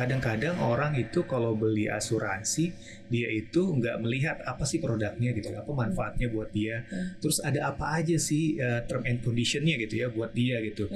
kadang-kadang 0.00 0.56
orang 0.64 0.96
itu 0.96 1.28
kalau 1.28 1.52
beli 1.52 1.84
asuransi 1.84 2.72
dia 3.12 3.28
itu 3.28 3.60
nggak 3.60 4.00
melihat 4.00 4.40
apa 4.48 4.64
sih 4.64 4.80
produknya 4.80 5.36
gitu 5.36 5.52
apa 5.52 5.68
manfaatnya 5.68 6.32
buat 6.32 6.48
dia. 6.56 6.88
Hmm. 6.88 7.20
terus 7.20 7.36
ada 7.44 7.68
apa 7.68 8.00
aja 8.00 8.16
sih 8.16 8.56
uh, 8.56 8.80
term 8.88 9.04
and 9.04 9.20
conditionnya 9.20 9.76
gitu 9.76 10.00
ya 10.00 10.08
buat 10.08 10.32
dia 10.32 10.56
gitu. 10.64 10.88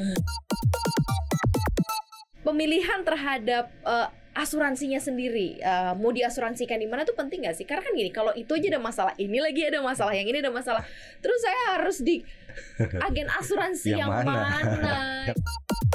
Pemilihan 2.45 3.01
terhadap 3.05 3.73
eh, 3.89 4.09
asuransinya 4.37 5.01
sendiri 5.01 5.61
eh, 5.61 5.93
mau 5.97 6.13
diasuransikan 6.13 6.77
di 6.77 6.89
mana 6.89 7.05
tuh 7.05 7.17
penting 7.17 7.45
nggak 7.45 7.57
sih? 7.57 7.65
Karena 7.69 7.85
kan 7.85 7.93
gini 7.93 8.09
kalau 8.13 8.33
itu 8.33 8.53
aja 8.57 8.69
ada 8.77 8.81
masalah 8.81 9.13
ini 9.21 9.41
lagi 9.41 9.65
ada 9.65 9.81
masalah 9.85 10.13
yang 10.17 10.29
ini 10.29 10.41
ada 10.41 10.53
masalah 10.53 10.81
terus 11.21 11.41
saya 11.41 11.61
harus 11.77 12.01
di 12.01 12.25
agen 13.01 13.29
asuransi 13.29 13.97
Yang 13.97 14.01
yang, 14.01 14.11
mana? 14.13 14.33
mana, 14.33 14.97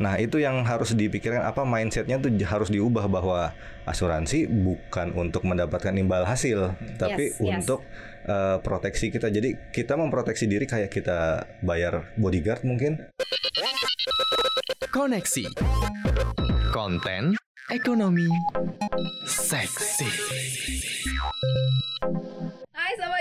Nah 0.00 0.16
itu 0.16 0.40
yang 0.40 0.64
harus 0.64 0.96
dipikirkan 0.96 1.44
apa 1.44 1.60
mindsetnya 1.68 2.16
tuh 2.16 2.32
harus 2.48 2.72
diubah 2.72 3.04
bahwa 3.06 3.52
asuransi 3.84 4.48
bukan 4.48 5.12
untuk 5.12 5.44
mendapatkan 5.44 5.92
imbal 5.92 6.24
hasil, 6.24 6.72
tapi 6.96 7.36
Yes, 7.36 7.36
yes. 7.36 7.54
untuk 7.60 7.84
eh, 8.24 8.56
proteksi 8.64 9.12
kita. 9.12 9.28
Jadi 9.28 9.70
kita 9.76 10.00
memproteksi 10.00 10.48
diri 10.48 10.64
kayak 10.64 10.88
kita 10.88 11.44
bayar 11.60 12.16
bodyguard 12.16 12.64
mungkin. 12.64 13.12
Koneksi 14.90 15.46
Konten 16.72 17.36
Ekonomi 17.70 18.26
Seksi 19.28 20.08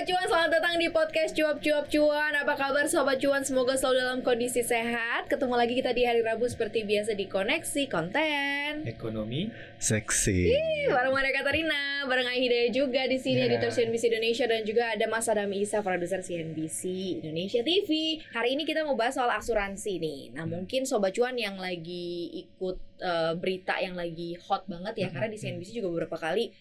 Cuan, 0.09 0.25
selamat 0.25 0.49
datang 0.49 0.75
di 0.75 0.89
podcast 0.89 1.37
Cuap 1.37 1.61
Cuap 1.61 1.85
Cuan 1.85 2.33
Apa 2.33 2.57
kabar 2.57 2.89
Sobat 2.89 3.21
Cuan? 3.21 3.45
Semoga 3.45 3.77
selalu 3.77 3.97
dalam 3.99 4.19
kondisi 4.19 4.65
sehat 4.65 5.29
Ketemu 5.29 5.53
lagi 5.53 5.77
kita 5.77 5.93
di 5.93 6.01
hari 6.01 6.25
Rabu 6.25 6.49
seperti 6.49 6.81
biasa 6.81 7.13
di 7.13 7.29
Koneksi 7.29 7.85
Konten 7.85 8.89
ekonomi 8.89 9.53
Seksi. 9.77 10.49
Bareng 10.89 11.13
Maria 11.13 11.29
Katarina, 11.31 11.81
bareng 12.03 12.25
Ai 12.25 12.41
Hidayah 12.41 12.71
juga 12.73 13.05
di 13.05 13.15
sini 13.15 13.37
Ya. 13.39 13.47
editor 13.47 13.69
CNBC 13.69 14.09
Indonesia 14.09 14.45
dan 14.45 14.61
juga 14.63 14.83
ada 14.89 15.05
Mas 15.05 15.27
Adam 15.27 15.51
Isa, 15.51 15.79
produser 15.79 16.19
CNBC 16.19 16.81
Indonesia 17.21 17.61
TV. 17.61 17.89
Hari 18.29 18.57
ini 18.57 18.63
kita 18.63 18.83
mau 18.83 18.95
bahas 18.95 19.13
soal 19.13 19.29
asuransi 19.29 19.93
nih. 19.97 20.21
Nah, 20.33 20.43
mungkin 20.43 20.83
sobat 20.83 21.13
cuan 21.13 21.35
yang 21.35 21.55
lagi 21.55 22.27
ikut 22.39 22.77
eh, 22.99 23.33
berita 23.35 23.79
yang 23.79 23.95
lagi 23.95 24.35
hot 24.41 24.67
banget 24.67 24.95
ya 24.97 25.07
Mhm. 25.07 25.13
karena 25.13 25.29
di 25.29 25.37
CNBC 25.37 25.69
juga 25.73 25.87
beberapa 25.89 26.17
kali 26.17 26.51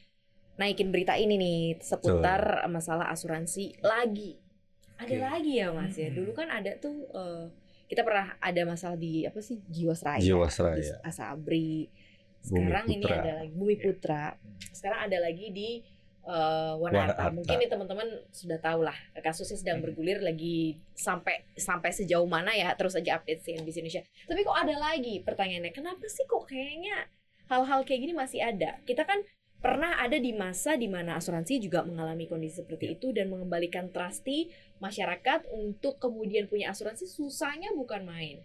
naikin 0.59 0.91
berita 0.91 1.15
ini 1.15 1.35
nih 1.35 1.59
seputar 1.79 2.41
masalah 2.67 3.09
asuransi 3.09 3.79
lagi. 3.81 4.37
Ada 4.99 5.15
Oke. 5.15 5.23
lagi 5.23 5.53
ya 5.57 5.71
Mas 5.71 5.95
ya. 5.95 6.11
Dulu 6.11 6.31
kan 6.33 6.51
ada 6.51 6.75
tuh 6.77 7.07
eh, 7.09 7.45
kita 7.87 8.03
pernah 8.03 8.35
ada 8.37 8.63
masalah 8.65 8.95
di 8.95 9.23
apa 9.23 9.39
sih 9.39 9.63
Jiwasraya, 9.65 10.19
Jiwasraya. 10.19 10.77
di 10.77 10.85
Asabri. 11.01 11.87
Sekarang 12.39 12.87
ini 12.87 13.01
Putra. 13.01 13.19
ada 13.19 13.33
lagi 13.39 13.53
Bumi 13.53 13.77
Putra. 13.77 14.25
Sekarang 14.71 15.07
ada 15.07 15.19
lagi 15.19 15.49
di 15.49 15.71
Wanarta. 16.29 16.77
Wanarta. 16.77 17.25
Mungkin 17.33 17.57
nih 17.57 17.71
teman-teman 17.71 18.05
sudah 18.29 18.61
tahu 18.61 18.85
lah 18.85 18.93
kasusnya 19.17 19.57
sedang 19.57 19.81
Hmm. 19.81 19.89
bergulir 19.89 20.21
lagi 20.21 20.77
sampai 20.93 21.41
sampai 21.57 21.89
sejauh 21.89 22.29
mana 22.29 22.53
ya 22.53 22.69
terus 22.75 22.93
aja 22.93 23.17
update 23.17 23.41
CNBC 23.41 23.81
Indonesia. 23.81 24.05
Tapi 24.27 24.41
kok 24.43 24.53
ada 24.53 24.77
lagi 24.77 25.25
pertanyaannya, 25.25 25.73
kenapa 25.73 26.05
sih 26.05 26.27
kok 26.27 26.45
kayaknya 26.45 27.09
hal-hal 27.47 27.81
kayak 27.81 28.01
gini 28.03 28.13
masih 28.13 28.45
ada? 28.45 28.77
Kita 28.83 29.09
kan 29.09 29.25
pernah 29.59 29.99
ada 29.99 30.17
di 30.17 30.31
masa 30.31 30.79
di 30.79 30.87
mana 30.87 31.19
asuransi 31.19 31.59
juga 31.59 31.83
mengalami 31.83 32.31
kondisi 32.31 32.63
seperti 32.63 32.95
itu 32.95 33.11
dan 33.11 33.27
mengembalikan 33.27 33.91
trusty 33.91 34.51
masyarakat 34.79 35.51
untuk 35.51 35.99
kemudian 35.99 36.47
punya 36.47 36.71
asuransi 36.71 37.11
susahnya 37.11 37.75
bukan 37.75 38.07
main 38.07 38.39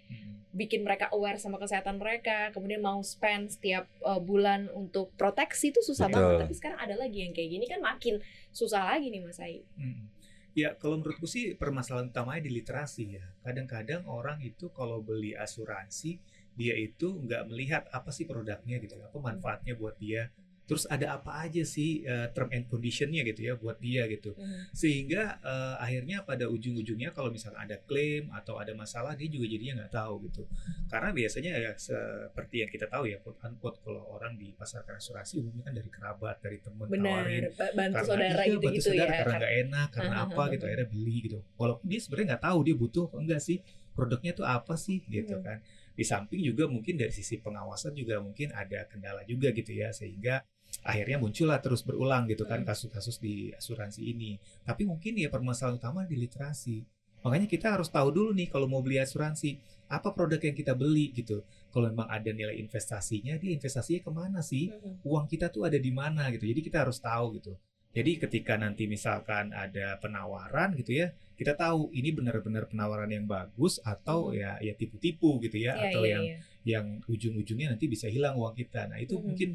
bikin 0.53 0.85
mereka 0.85 1.09
aware 1.09 1.41
sama 1.41 1.57
kesehatan 1.57 1.97
mereka, 1.97 2.53
kemudian 2.53 2.79
mau 2.79 3.01
spend 3.01 3.57
setiap 3.57 3.89
uh, 4.05 4.21
bulan 4.21 4.69
untuk 4.77 5.09
proteksi 5.17 5.73
itu 5.73 5.81
susah 5.81 6.07
Betul. 6.07 6.15
banget. 6.21 6.33
Tapi 6.45 6.53
sekarang 6.53 6.79
ada 6.79 6.95
lagi 6.95 7.25
yang 7.25 7.33
kayak 7.33 7.49
gini 7.49 7.65
kan 7.65 7.81
makin 7.81 8.21
susah 8.53 8.85
lagi 8.85 9.09
nih 9.09 9.21
Mas 9.25 9.41
Ai. 9.41 9.65
Hmm. 9.75 10.13
Ya, 10.53 10.77
kalau 10.77 11.01
menurutku 11.01 11.25
sih 11.25 11.57
permasalahan 11.57 12.13
utamanya 12.13 12.45
di 12.45 12.53
literasi 12.53 13.17
ya. 13.17 13.25
Kadang-kadang 13.41 14.05
orang 14.05 14.37
itu 14.45 14.69
kalau 14.69 15.01
beli 15.01 15.33
asuransi, 15.33 16.21
dia 16.53 16.77
itu 16.77 17.17
nggak 17.17 17.49
melihat 17.49 17.83
apa 17.89 18.13
sih 18.13 18.29
produknya 18.29 18.77
gitu, 18.77 18.93
apa 19.01 19.17
manfaatnya 19.17 19.73
buat 19.73 19.97
dia. 19.97 20.29
Terus 20.63 20.87
ada 20.87 21.19
apa 21.19 21.43
aja 21.43 21.59
sih 21.61 22.01
eh, 22.03 22.31
term 22.31 22.47
and 22.49 22.65
conditionnya 22.65 23.21
gitu 23.23 23.43
ya 23.43 23.53
buat 23.59 23.77
dia 23.83 24.07
gitu. 24.07 24.31
Sehingga 24.71 25.37
eh, 25.43 25.75
akhirnya 25.77 26.23
pada 26.23 26.47
ujung-ujungnya 26.47 27.11
kalau 27.11 27.29
misalnya 27.29 27.59
ada 27.61 27.77
klaim 27.83 28.31
atau 28.31 28.57
ada 28.57 28.71
masalah, 28.71 29.13
dia 29.13 29.27
juga 29.27 29.45
jadinya 29.47 29.83
nggak 29.83 29.91
tahu 29.91 30.23
gitu. 30.31 30.47
Karena 30.87 31.11
biasanya 31.11 31.51
ya 31.59 31.71
seperti 31.75 32.63
yang 32.63 32.71
kita 32.71 32.87
tahu 32.87 33.11
ya, 33.11 33.19
quote 33.19 33.39
unquote 33.43 33.77
kalau 33.83 34.07
orang 34.15 34.39
di 34.39 34.55
pasar 34.55 34.87
asuransi 34.87 35.43
umumnya 35.43 35.67
kan 35.67 35.73
dari 35.75 35.89
kerabat, 35.91 36.39
dari 36.39 36.57
teman 36.63 36.87
ba- 36.87 37.73
bantu 37.73 37.93
karena 37.93 38.07
saudara 38.07 38.41
iya, 38.43 38.53
gitu 38.53 38.59
bantu 38.63 38.75
gitu 38.77 38.87
saudara, 38.89 39.11
ya. 39.11 39.17
karena 39.19 39.35
nggak 39.39 39.53
enak 39.67 39.87
karena 39.91 40.15
Hahaha. 40.15 40.33
apa 40.33 40.43
gitu 40.53 40.63
akhirnya 40.63 40.87
beli 40.89 41.15
gitu 41.25 41.37
walaupun 41.59 41.85
dia 41.89 41.99
sebenarnya 41.99 42.27
nggak 42.33 42.43
tahu 42.47 42.57
dia 42.63 42.75
butuh 42.77 43.03
apa 43.09 43.15
enggak 43.19 43.41
sih 43.43 43.57
produknya 43.93 44.31
tuh 44.33 44.45
apa 44.47 44.73
sih 44.79 44.97
gitu 45.05 45.35
Mhm. 45.37 45.43
kan 45.43 45.57
di 45.93 46.01
samping 46.01 46.41
juga 46.41 46.65
mungkin 46.65 46.97
dari 46.97 47.13
sisi 47.13 47.37
pengawasan 47.37 47.93
juga 47.93 48.17
mungkin 48.17 48.49
ada 48.53 48.89
kendala 48.89 49.21
juga 49.29 49.53
gitu 49.53 49.69
ya 49.69 49.93
sehingga 49.93 50.41
akhirnya 50.81 51.21
muncullah 51.21 51.61
terus 51.61 51.85
berulang 51.85 52.25
gitu 52.25 52.49
kan 52.49 52.65
Mhm. 52.65 52.67
kasus-kasus 52.67 53.21
di 53.21 53.53
asuransi 53.53 54.01
ini 54.03 54.41
tapi 54.65 54.83
mungkin 54.89 55.13
ya 55.15 55.29
permasalahan 55.29 55.77
utama 55.77 56.03
di 56.09 56.17
literasi 56.17 56.81
makanya 57.21 57.47
kita 57.47 57.77
harus 57.77 57.87
tahu 57.87 58.09
dulu 58.11 58.29
nih 58.33 58.49
kalau 58.49 58.65
mau 58.65 58.81
beli 58.81 58.97
asuransi 58.99 59.61
apa 59.87 60.09
produk 60.11 60.41
yang 60.41 60.57
kita 60.57 60.73
beli 60.73 61.13
gitu 61.13 61.45
kalau 61.69 61.87
memang 61.87 62.09
ada 62.09 62.33
nilai 62.33 62.57
investasinya 62.57 63.37
dia 63.37 63.53
investasinya 63.53 64.01
ke 64.01 64.11
mana 64.11 64.39
sih 64.41 64.73
Mhm. 64.73 65.05
uang 65.05 65.25
kita 65.29 65.53
tuh 65.53 65.69
ada 65.69 65.77
di 65.77 65.91
mana 65.93 66.29
gitu. 66.33 66.45
Jadi 66.49 66.61
kita 66.65 66.81
harus 66.85 66.97
tahu 66.97 67.37
gitu. 67.37 67.53
Jadi 67.93 68.17
ketika 68.17 68.57
nanti 68.57 68.89
misalkan 68.89 69.53
ada 69.53 70.01
penawaran 70.01 70.73
gitu 70.73 70.97
ya, 70.97 71.13
kita 71.37 71.53
tahu 71.53 71.93
ini 71.93 72.09
benar-benar 72.09 72.65
penawaran 72.65 73.05
yang 73.13 73.29
bagus 73.29 73.77
atau 73.85 74.33
Mhm. 74.33 74.37
ya 74.41 74.51
ya 74.65 74.73
tipu-tipu 74.73 75.37
gitu 75.45 75.61
ya 75.61 75.77
Iya, 75.77 75.83
atau 75.93 76.01
iya, 76.01 76.11
yang 76.17 76.23
iya. 76.25 76.37
yang 76.65 76.85
ujung-ujungnya 77.05 77.77
nanti 77.77 77.85
bisa 77.85 78.09
hilang 78.09 78.33
uang 78.33 78.57
kita. 78.57 78.89
Nah, 78.89 78.97
itu 78.97 79.13
Mhm. 79.17 79.23
mungkin 79.23 79.49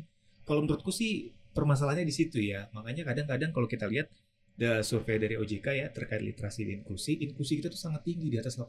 kalau 0.49 0.65
menurutku 0.65 0.89
sih 0.89 1.37
permasalahannya 1.53 2.09
di 2.09 2.15
situ 2.17 2.41
ya. 2.41 2.73
Makanya 2.73 3.05
kadang-kadang 3.05 3.53
kalau 3.53 3.69
kita 3.69 3.85
lihat 3.85 4.09
the 4.59 4.83
survei 4.83 5.23
dari 5.23 5.39
OJK 5.39 5.67
ya 5.71 5.87
terkait 5.95 6.19
literasi 6.19 6.67
dan 6.67 6.83
inklusi, 6.83 7.15
inklusi 7.23 7.63
kita 7.63 7.71
tuh 7.71 7.79
sangat 7.79 8.03
tinggi 8.03 8.27
di 8.27 8.43
atas 8.43 8.59
80%. 8.59 8.67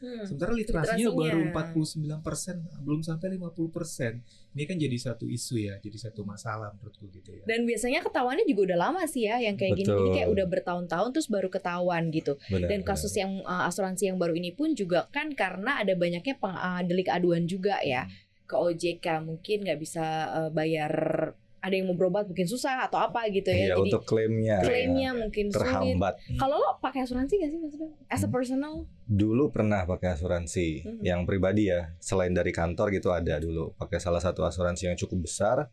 Hmm. 0.00 0.24
Sementara 0.24 0.56
literasinya 0.56 1.12
baru 1.12 1.52
Literasinya. 1.52 2.24
49%, 2.24 2.80
belum 2.88 3.00
sampai 3.04 3.36
50%. 3.36 4.56
Ini 4.56 4.64
kan 4.64 4.76
jadi 4.80 4.96
satu 4.96 5.28
isu 5.28 5.60
ya, 5.60 5.76
jadi 5.76 6.08
satu 6.08 6.24
masalah 6.24 6.72
menurutku 6.72 7.12
gitu 7.12 7.36
ya. 7.36 7.44
Dan 7.44 7.68
biasanya 7.68 8.00
ketahuannya 8.00 8.48
juga 8.48 8.72
udah 8.72 8.78
lama 8.80 9.04
sih 9.04 9.28
ya 9.28 9.36
yang 9.44 9.60
kayak 9.60 9.76
gini. 9.76 9.92
Betul. 9.92 10.08
kayak 10.16 10.28
udah 10.32 10.46
bertahun-tahun 10.48 11.10
terus 11.12 11.28
baru 11.28 11.52
ketahuan 11.52 12.08
gitu. 12.08 12.40
Benar, 12.48 12.72
Dan 12.72 12.80
benar. 12.80 12.88
kasus 12.96 13.12
yang 13.12 13.44
uh, 13.44 13.68
asuransi 13.68 14.08
yang 14.08 14.16
baru 14.16 14.32
ini 14.32 14.56
pun 14.56 14.72
juga 14.72 15.12
kan 15.12 15.28
karena 15.36 15.84
ada 15.84 15.92
banyaknya 15.92 16.40
peng, 16.40 16.56
uh, 16.56 16.80
delik 16.80 17.12
aduan 17.12 17.44
juga 17.44 17.76
ya 17.84 18.08
ke 18.44 18.54
OJK 18.54 19.06
mungkin 19.20 19.64
nggak 19.64 19.78
bisa 19.78 20.04
uh, 20.28 20.50
bayar 20.50 20.92
ada 21.58 21.72
yang 21.72 21.88
mau 21.88 21.96
berobat 21.96 22.28
mungkin 22.28 22.44
susah 22.44 22.84
atau 22.84 23.00
apa 23.00 23.24
gitu 23.32 23.48
ya. 23.48 23.72
Iya, 23.72 23.74
Jadi 23.74 23.88
untuk 23.88 24.04
klaimnya 24.04 24.60
klaimnya 24.60 25.10
ya, 25.10 25.16
mungkin 25.16 25.48
sulit. 25.48 25.56
terhambat. 25.56 26.14
Kalau 26.36 26.56
lo 26.56 26.76
pakai 26.76 27.00
asuransi 27.02 27.40
gak 27.40 27.50
sih 27.50 27.58
maksudnya? 27.58 27.90
As 28.04 28.20
a 28.20 28.28
Hmm. 28.28 28.34
personal? 28.36 28.74
Dulu 29.06 29.48
pernah 29.48 29.80
pakai 29.84 30.12
asuransi 30.12 30.84
Mhm. 30.84 31.00
yang 31.00 31.24
pribadi 31.24 31.72
ya, 31.72 31.96
selain 31.98 32.36
dari 32.36 32.52
kantor 32.52 32.92
gitu 32.92 33.08
ada 33.10 33.40
dulu 33.40 33.72
pakai 33.74 33.96
salah 33.96 34.20
satu 34.20 34.44
asuransi 34.44 34.92
yang 34.92 34.98
cukup 34.98 35.24
besar. 35.24 35.72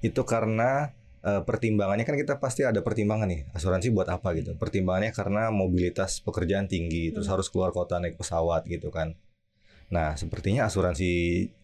Itu 0.00 0.22
karena 0.22 0.94
eh, 1.24 1.40
pertimbangannya 1.40 2.04
kan 2.04 2.20
kita 2.20 2.36
pasti 2.36 2.68
ada 2.68 2.84
pertimbangan 2.84 3.24
nih 3.24 3.48
asuransi 3.50 3.88
buat 3.90 4.06
apa 4.06 4.36
gitu. 4.36 4.54
Pertimbangannya 4.54 5.08
karena 5.10 5.48
mobilitas 5.48 6.20
pekerjaan 6.20 6.68
tinggi, 6.68 7.10
terus 7.10 7.26
Hmm. 7.26 7.40
harus 7.40 7.48
keluar 7.48 7.72
kota 7.72 7.96
naik 7.96 8.20
pesawat 8.20 8.68
gitu 8.68 8.92
kan. 8.92 9.16
Nah, 9.86 10.14
sepertinya 10.14 10.64
asuransi 10.64 11.10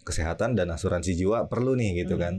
kesehatan 0.01 0.53
dan 0.53 0.69
asuransi 0.69 1.15
jiwa 1.15 1.47
perlu 1.47 1.73
nih 1.73 2.05
gitu 2.05 2.15
Hmm. 2.15 2.23
kan. 2.23 2.35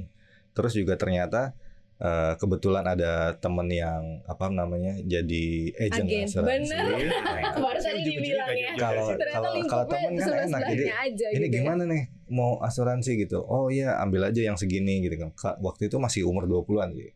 Terus 0.52 0.74
juga 0.74 0.96
ternyata 0.96 1.54
eh, 1.98 2.34
kebetulan 2.34 2.82
ada 2.84 3.38
temen 3.38 3.70
yang 3.70 4.26
apa 4.26 4.50
namanya 4.50 4.98
jadi 5.00 5.46
agent 5.80 6.10
Agen, 6.10 6.26
asuransi. 6.26 6.50
bener. 6.74 6.86
Nah, 7.06 7.54
Baru 7.62 7.78
tadi 7.78 8.02
dibilang 8.02 8.50
ya. 8.52 8.72
Kalau- 8.74 9.14
kalau- 9.22 9.54
kalau 9.64 9.86
temen 9.86 10.14
kan 10.18 10.34
enak, 10.50 10.62
jadi 10.68 10.86
aja 10.90 11.26
ini 11.30 11.38
gitu 11.38 11.46
ya. 11.46 11.54
gimana 11.62 11.84
nih 11.86 12.04
mau 12.28 12.58
asuransi 12.58 13.22
gitu 13.22 13.38
oh 13.40 13.70
iya 13.70 14.02
ambil 14.02 14.26
aja 14.26 14.42
yang 14.42 14.58
segini 14.58 14.98
gitu 15.00 15.14
kan 15.16 15.30
Ka- 15.32 15.60
waktu 15.60 15.94
itu 15.94 16.02
masih 16.02 16.26
umur 16.26 16.50
20-an 16.50 16.90
sih 16.90 17.14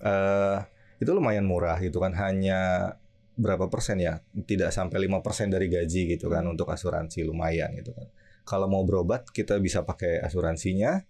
eh 0.00 0.58
itu 0.98 1.10
lumayan 1.10 1.48
murah 1.48 1.80
gitu 1.80 1.96
kan 1.96 2.12
hanya 2.12 2.92
berapa 3.40 3.66
persen 3.72 3.96
ya? 3.98 4.20
Tidak 4.20 4.68
sampai 4.68 5.08
lima 5.08 5.24
persen 5.24 5.48
dari 5.48 5.66
gaji 5.72 6.14
gitu 6.14 6.28
kan 6.28 6.44
Hmm. 6.44 6.52
untuk 6.54 6.68
asuransi 6.68 7.24
lumayan 7.24 7.72
gitu 7.80 7.96
kan. 7.96 8.06
Kalau 8.44 8.68
mau 8.68 8.84
berobat 8.84 9.26
kita 9.32 9.56
bisa 9.58 9.82
pakai 9.82 10.20
asuransinya 10.20 11.00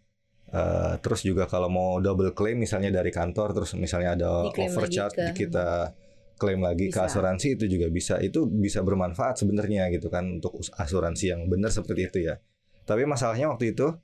Eh, 0.51 0.95
terus 0.99 1.23
juga 1.23 1.47
kalau 1.47 1.71
mau 1.71 2.03
double 2.03 2.35
claim 2.35 2.59
misalnya 2.59 2.91
dari 2.91 3.15
kantor 3.15 3.55
terus 3.55 3.71
misalnya 3.79 4.19
ada 4.19 4.51
Diklaim 4.51 4.67
overcharge 4.75 5.15
ke- 5.15 5.47
kita 5.47 5.95
klaim 6.43 6.59
lagi 6.59 6.91
ke 6.91 6.99
Bisa. 6.99 7.07
asuransi 7.07 7.55
itu 7.55 7.71
juga 7.71 7.87
bisa. 7.87 8.19
Itu 8.19 8.51
bisa 8.51 8.83
bermanfaat 8.83 9.39
sebenarnya 9.39 9.87
gitu 9.95 10.11
kan 10.11 10.27
untuk 10.43 10.59
asuransi 10.75 11.31
yang 11.31 11.47
benar 11.47 11.71
seperti 11.71 12.03
itu 12.03 12.19
ya. 12.27 12.43
Tapi 12.83 13.07
masalahnya 13.07 13.47
waktu 13.47 13.79
itu 13.79 13.95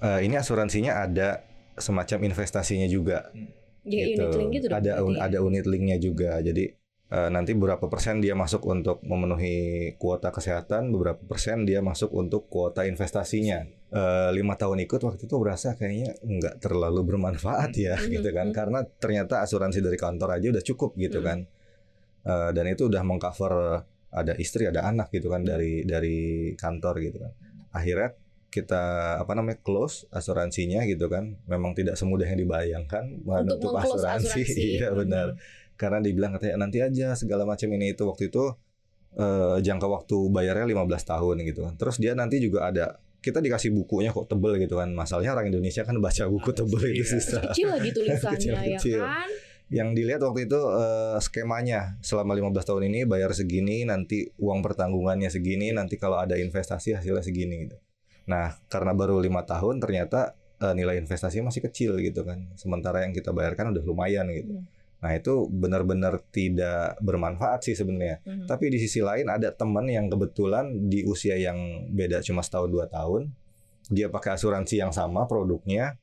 eh, 0.00 0.24
ini 0.24 0.40
asuransinya 0.40 0.96
ada 1.04 1.44
semacam 1.76 2.24
investasinya 2.24 2.88
juga. 2.88 3.28
Ya 3.84 4.08
unit 4.08 4.32
link 4.32 4.50
gitu 4.56 4.66
ada 4.72 4.96
ya. 4.96 5.28
ada 5.28 5.38
unit 5.44 5.68
linknya 5.68 6.00
juga. 6.00 6.40
Jadi 6.40 6.72
eh, 7.12 7.28
nanti 7.28 7.52
beberapa 7.52 7.86
persen 7.86 8.24
dia 8.24 8.32
masuk 8.32 8.64
untuk 8.64 9.04
memenuhi 9.04 9.56
kuota 10.00 10.32
kesehatan 10.32 10.88
beberapa 10.88 11.20
persen 11.22 11.68
dia 11.68 11.84
masuk 11.84 12.08
untuk 12.10 12.48
kuota 12.48 12.88
investasinya. 12.88 13.60
Eh, 13.92 14.30
lima 14.32 14.56
tahun 14.56 14.80
ikut 14.88 15.00
waktu 15.04 15.28
itu 15.28 15.36
berasa 15.36 15.76
kayaknya 15.76 16.16
nggak 16.24 16.64
terlalu 16.64 17.04
bermanfaat 17.04 17.76
ya 17.76 18.00
Mhm, 18.00 18.08
gitu 18.08 18.28
kan. 18.32 18.48
Karena 18.50 18.80
ternyata 18.96 19.44
asuransi 19.44 19.84
dari 19.84 20.00
kantor 20.00 20.40
aja 20.40 20.48
udah 20.48 20.64
cukup 20.64 20.96
gitu 20.96 21.20
Mhm. 21.20 21.26
kan. 21.28 21.38
Eh, 22.24 22.50
dan 22.56 22.64
itu 22.66 22.88
udah 22.88 23.02
mengcover 23.04 23.84
ada 24.12 24.32
istri 24.36 24.64
ada 24.68 24.84
anak 24.88 25.12
gitu 25.12 25.28
kan 25.28 25.44
dari 25.44 25.84
dari 25.84 26.52
kantor 26.56 26.94
gitu 27.04 27.20
kan. 27.20 27.32
Akhirnya 27.72 28.16
kita 28.48 28.84
apa 29.24 29.32
namanya 29.32 29.60
close 29.60 30.04
asuransinya 30.08 30.84
gitu 30.84 31.08
kan. 31.08 31.36
Memang 31.44 31.72
tidak 31.72 31.96
semudah 31.96 32.24
yang 32.24 32.40
dibayangkan 32.40 33.24
menutup 33.24 33.72
meng-close 33.72 34.00
asuransi. 34.00 34.40
asuransi. 34.44 34.60
iya 34.76 34.88
benar 34.92 35.28
karena 35.74 35.98
dibilang 35.98 36.32
katanya 36.32 36.60
nanti 36.60 36.78
aja 36.78 37.12
segala 37.12 37.42
macam 37.42 37.68
ini 37.68 37.90
itu 37.90 38.02
waktu 38.02 38.28
itu 38.28 38.44
eh, 39.14 39.56
jangka 39.58 39.86
waktu 39.86 40.16
bayarnya 40.28 40.64
15 40.64 40.82
tahun 41.06 41.36
gitu 41.44 41.60
kan 41.62 41.74
terus 41.74 41.96
dia 41.96 42.12
nanti 42.12 42.38
juga 42.38 42.66
ada 42.66 42.96
kita 43.18 43.38
dikasih 43.38 43.70
bukunya 43.72 44.10
kok 44.10 44.26
tebel 44.26 44.58
gitu 44.58 44.74
kan 44.74 44.90
masalahnya 44.90 45.30
orang 45.32 45.46
Indonesia 45.48 45.82
kan 45.82 45.94
baca 45.96 46.24
buku 46.26 46.50
tebel 46.50 46.82
itu 46.90 46.96
Iya. 46.98 47.06
susah 47.12 47.42
Kecil 47.48 47.68
lagi 47.70 47.90
tulisannya 47.90 48.18
ya 48.18 48.34
Kecil-kecil. 48.34 49.00
kan. 49.00 49.28
yang 49.70 49.88
dilihat 49.92 50.20
waktu 50.20 50.44
itu 50.44 50.58
eh, 50.58 51.16
skemanya 51.18 51.80
selama 52.00 52.34
15 52.34 52.60
tahun 52.62 52.82
ini 52.84 53.00
bayar 53.04 53.30
segini 53.30 53.84
nanti 53.84 54.26
uang 54.36 54.60
pertanggungannya 54.60 55.28
segini 55.28 55.70
nanti 55.70 55.96
kalau 55.96 56.18
ada 56.18 56.34
investasi 56.34 56.92
hasilnya 56.94 57.20
segini 57.20 57.64
gitu 57.64 57.76
nah 58.22 58.54
karena 58.66 58.92
baru 58.92 59.18
lima 59.18 59.42
tahun 59.42 59.78
ternyata 59.78 60.34
eh, 60.58 60.74
nilai 60.74 60.98
investasi 60.98 61.40
masih 61.40 61.62
kecil 61.62 61.96
gitu 61.98 62.22
kan 62.22 62.50
sementara 62.54 63.02
yang 63.02 63.10
kita 63.10 63.30
bayarkan 63.30 63.70
udah 63.70 63.82
lumayan 63.82 64.26
gitu 64.30 64.52
Hmm. 64.54 64.66
Nah 65.02 65.12
itu 65.12 65.50
benar-benar 65.50 66.22
tidak 66.30 66.94
bermanfaat 67.02 67.66
sih 67.66 67.74
sebenarnya 67.74 68.22
Mhm. 68.22 68.46
tapi 68.46 68.70
di 68.70 68.78
sisi 68.78 69.02
lain 69.02 69.26
ada 69.26 69.50
teman 69.50 69.90
yang 69.90 70.06
kebetulan 70.06 70.86
di 70.86 71.02
usia 71.02 71.34
yang 71.34 71.90
beda 71.90 72.22
cuma 72.22 72.40
setahun 72.40 72.70
dua 72.70 72.86
tahun 72.86 73.34
dia 73.90 74.06
pakai 74.06 74.38
asuransi 74.38 74.78
yang 74.78 74.94
sama 74.94 75.26
produknya 75.26 75.98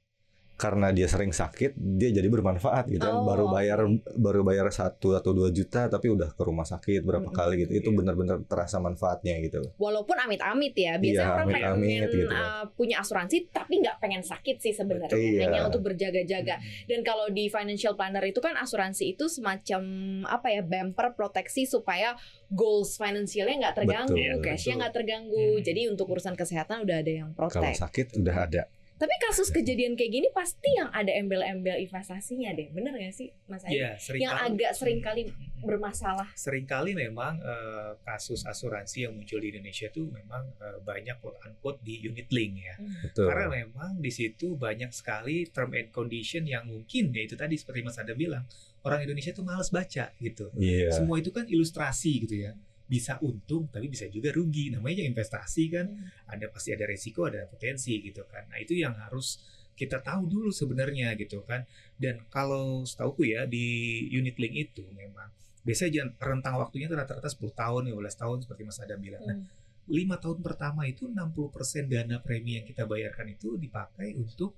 karena 0.59 0.91
dia 0.91 1.07
sering 1.07 1.31
sakit 1.31 1.71
dia 1.73 2.11
jadi 2.11 2.27
bermanfaat 2.27 2.91
gitu 2.91 2.99
Oh, 2.99 3.23
kan 3.23 3.23
baru 3.23 3.45
bayar 3.47 3.79
baru 4.13 4.43
bayar 4.43 4.67
satu 4.69 5.15
atau 5.15 5.31
dua 5.31 5.49
juta 5.49 5.87
tapi 5.87 6.11
udah 6.11 6.29
ke 6.29 6.43
rumah 6.43 6.61
sakit 6.63 6.99
berapa 6.99 7.23
Mm-mm. 7.23 7.33
kali 7.33 7.63
gitu 7.63 7.71
itu 7.73 7.89
Iya. 7.89 7.95
benar-benar 7.95 8.37
terasa 8.43 8.75
manfaatnya 8.77 9.39
gitu 9.39 9.71
Walaupun 9.77 10.19
amit-amit 10.19 10.75
ya, 10.75 10.99
biasanya 10.99 11.15
Iya, 11.15 11.31
orang 11.33 11.47
pengen 11.47 11.71
amit-amit 11.71 12.09
gitu. 12.11 12.27
uh, 12.29 12.63
punya 12.73 12.95
asuransi 12.99 13.47
tapi 13.49 13.79
nggak 13.79 13.97
pengen 13.97 14.19
sakit 14.19 14.59
sih 14.59 14.75
sebenarnya, 14.75 15.15
Iya. 15.15 15.47
hanya 15.47 15.61
untuk 15.65 15.81
berjaga-jaga. 15.81 16.59
Dan 16.83 16.99
kalau 17.01 17.29
di 17.29 17.47
financial 17.47 17.95
planner 17.95 18.21
itu 18.23 18.37
kan 18.37 18.53
asuransi 18.53 19.15
itu 19.15 19.25
semacam 19.25 19.81
apa 20.27 20.47
ya 20.49 20.61
bumper 20.61 21.15
proteksi 21.15 21.63
supaya 21.63 22.19
goals 22.49 22.99
finansialnya 22.99 23.63
nggak 23.63 23.75
terganggu, 23.77 24.17
cashnya 24.41 24.75
nggak 24.83 24.93
terganggu. 24.93 25.45
Hmm. 25.55 25.63
Jadi 25.63 25.81
untuk 25.87 26.09
urusan 26.09 26.35
kesehatan 26.35 26.83
udah 26.83 26.97
ada 26.99 27.11
yang 27.15 27.29
kalau 27.31 27.47
protect. 27.47 27.79
sakit 27.79 28.07
udah 28.19 28.35
ada 28.35 28.61
Tapi 28.99 29.15
kasus 29.23 29.47
kejadian 29.49 29.95
kayak 29.95 30.11
gini 30.11 30.27
pasti 30.29 30.75
yang 30.75 30.91
ada 30.91 31.07
embel-embel 31.07 31.79
investasinya 31.79 32.51
deh, 32.51 32.67
bener 32.69 32.91
gak 32.91 33.15
sih 33.15 33.31
Mas? 33.47 33.63
Iya, 33.63 33.95
sering 33.95 34.27
Yang 34.27 34.35
agak 34.43 34.71
sering 34.75 34.99
kali 34.99 35.21
bermasalah. 35.59 36.27
sering 36.35 36.67
kali 36.67 36.91
memang 36.91 37.39
eh, 37.39 37.91
kasus 38.03 38.43
asuransi 38.43 39.07
yang 39.07 39.15
muncul 39.15 39.39
di 39.39 39.55
Indonesia 39.55 39.87
tuh 39.87 40.11
memang 40.11 40.51
eh, 40.59 40.79
banyak 40.83 41.15
quote 41.19 41.39
unquote 41.47 41.79
di 41.79 42.03
unit 42.03 42.27
link 42.27 42.59
ya. 42.59 42.75
betul 43.07 43.27
Karena 43.31 43.47
memang 43.63 43.99
di 43.99 44.11
situ 44.11 44.59
banyak 44.59 44.91
sekali 44.91 45.47
term 45.47 45.71
and 45.73 45.95
condition 45.95 46.43
yang 46.43 46.67
mungkin 46.67 47.15
ya 47.15 47.23
itu 47.23 47.39
tadi 47.39 47.55
seperti 47.55 47.79
Mas 47.83 47.95
Ada 47.95 48.11
bilang 48.13 48.43
orang 48.83 49.03
Indonesia 49.03 49.31
tuh 49.31 49.47
males 49.47 49.71
baca 49.71 50.11
gitu. 50.19 50.51
iya 50.55 50.91
Semua 50.91 51.19
itu 51.19 51.31
kan 51.31 51.47
ilustrasi 51.47 52.27
gitu 52.27 52.35
ya. 52.35 52.51
Bisa 52.89 53.21
untung 53.21 53.69
tapi 53.69 53.85
bisa 53.87 54.09
juga 54.09 54.33
rugi. 54.33 54.73
Namanya 54.73 55.05
investasi 55.05 55.63
kan. 55.69 55.87
Ada 56.25 56.49
pasti 56.49 56.73
ada 56.73 56.89
resiko 56.89 57.29
ada 57.29 57.45
potensi 57.45 58.01
gitu 58.01 58.25
kan. 58.25 58.49
Nah 58.49 58.57
itu 58.57 58.73
yang 58.73 58.97
harus 58.97 59.39
kita 59.77 60.01
tahu 60.03 60.27
dulu 60.27 60.49
sebenarnya 60.49 61.13
gitu 61.15 61.45
kan. 61.45 61.63
Dan 61.95 62.25
kalau 62.27 62.83
setauku 62.83 63.29
ya 63.29 63.45
di 63.45 64.03
unit 64.09 64.35
link 64.41 64.55
itu 64.57 64.83
memang 64.91 65.29
biasanya 65.63 66.09
rentang 66.17 66.57
waktunya 66.57 66.89
rata-rata 66.89 67.29
10 67.29 67.53
tahun 67.53 67.81
15 67.93 68.21
tahun 68.21 68.37
seperti 68.43 68.61
Mas 68.65 68.79
Adam 68.81 68.99
bilang. 68.99 69.23
Nah 69.23 69.37
Hmm. 69.39 69.47
lima 69.89 70.21
tahun 70.21 70.45
pertama 70.45 70.85
itu 70.85 71.09
60% 71.09 71.89
dana 71.89 72.21
premi 72.21 72.61
yang 72.61 72.65
kita 72.69 72.85
bayarkan 72.85 73.33
itu 73.33 73.57
dipakai 73.57 74.13
untuk 74.13 74.53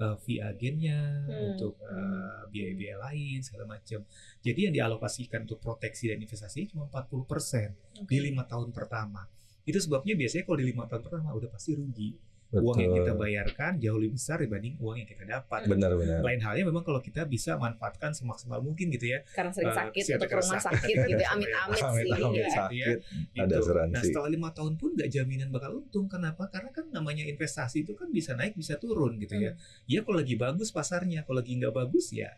uh, 0.00 0.16
fee 0.20 0.40
agennya 0.40 1.24
Hmm. 1.26 1.52
untuk 1.52 1.74
uh, 1.82 2.46
biaya-biaya 2.52 2.96
lain 3.10 3.42
segala 3.42 3.66
macam 3.76 4.04
jadi 4.40 4.70
yang 4.70 4.74
dialokasikan 4.74 5.42
untuk 5.44 5.58
proteksi 5.58 6.12
dan 6.12 6.22
investasi 6.22 6.70
cuma 6.70 6.86
40% 6.92 8.06
di 8.06 8.18
lima 8.22 8.46
tahun 8.46 8.70
pertama. 8.70 9.26
Itu 9.66 9.82
sebabnya 9.82 10.14
biasanya 10.14 10.46
kalau 10.46 10.58
di 10.62 10.66
lima 10.70 10.86
tahun 10.86 11.02
pertama 11.02 11.34
udah 11.34 11.50
pasti 11.50 11.74
rugi 11.74 12.14
uang 12.48 12.76
yang 12.76 12.92
kita 12.94 13.12
bayarkan 13.12 13.72
jauh 13.76 13.96
lebih 13.96 14.14
besar 14.14 14.38
dibanding 14.38 14.78
uang 14.78 14.96
yang 14.96 15.04
kita 15.04 15.24
dapat 15.24 15.66
benar-benar 15.66 16.20
lain 16.20 16.38
halnya 16.38 16.64
memang 16.64 16.80
kalau 16.80 16.98
kita 16.98 17.24
bisa 17.24 17.54
manfaatkan 17.56 18.10
semaksimal 18.10 18.58
mungkin 18.58 18.86
gitu 18.88 19.08
ya 19.08 19.18
Karena 19.28 19.50
sering 19.50 19.66
Eh, 19.66 19.76
sakit 19.76 19.98
kesehatan 20.00 20.16
untuk 20.16 20.30
rumah 20.32 20.46
kerasa. 20.54 20.68
sakit 20.70 20.94
gitu, 20.96 21.10
ya. 21.12 21.28
amit-amit 21.34 21.76
sih. 21.76 21.84
Amit-amit 21.84 22.38
Iya. 22.38 22.50
sakit 22.52 22.96
Gitu. 23.26 23.42
ada 23.42 23.54
asuransi. 23.56 23.92
Nah 23.92 24.02
setelah 24.04 24.30
lima 24.30 24.48
tahun 24.50 24.74
pun 24.74 24.90
nggak 24.94 25.10
jaminan 25.10 25.48
bakal 25.50 25.70
untung. 25.76 26.06
Kenapa? 26.06 26.46
Karena 26.46 26.70
kan 26.70 26.86
namanya 26.88 27.24
investasi 27.24 27.82
itu 27.82 27.92
kan 27.92 28.08
bisa 28.08 28.32
naik 28.32 28.54
bisa 28.54 28.74
turun 28.76 29.18
gitu 29.18 29.34
ya. 29.36 29.52
Ya 29.84 30.00
kalau 30.00 30.16
lagi 30.16 30.34
bagus 30.34 30.70
pasarnya, 30.70 31.22
kalau 31.22 31.38
lagi 31.38 31.52
nggak 31.52 31.74
bagus 31.74 32.10
ya 32.10 32.30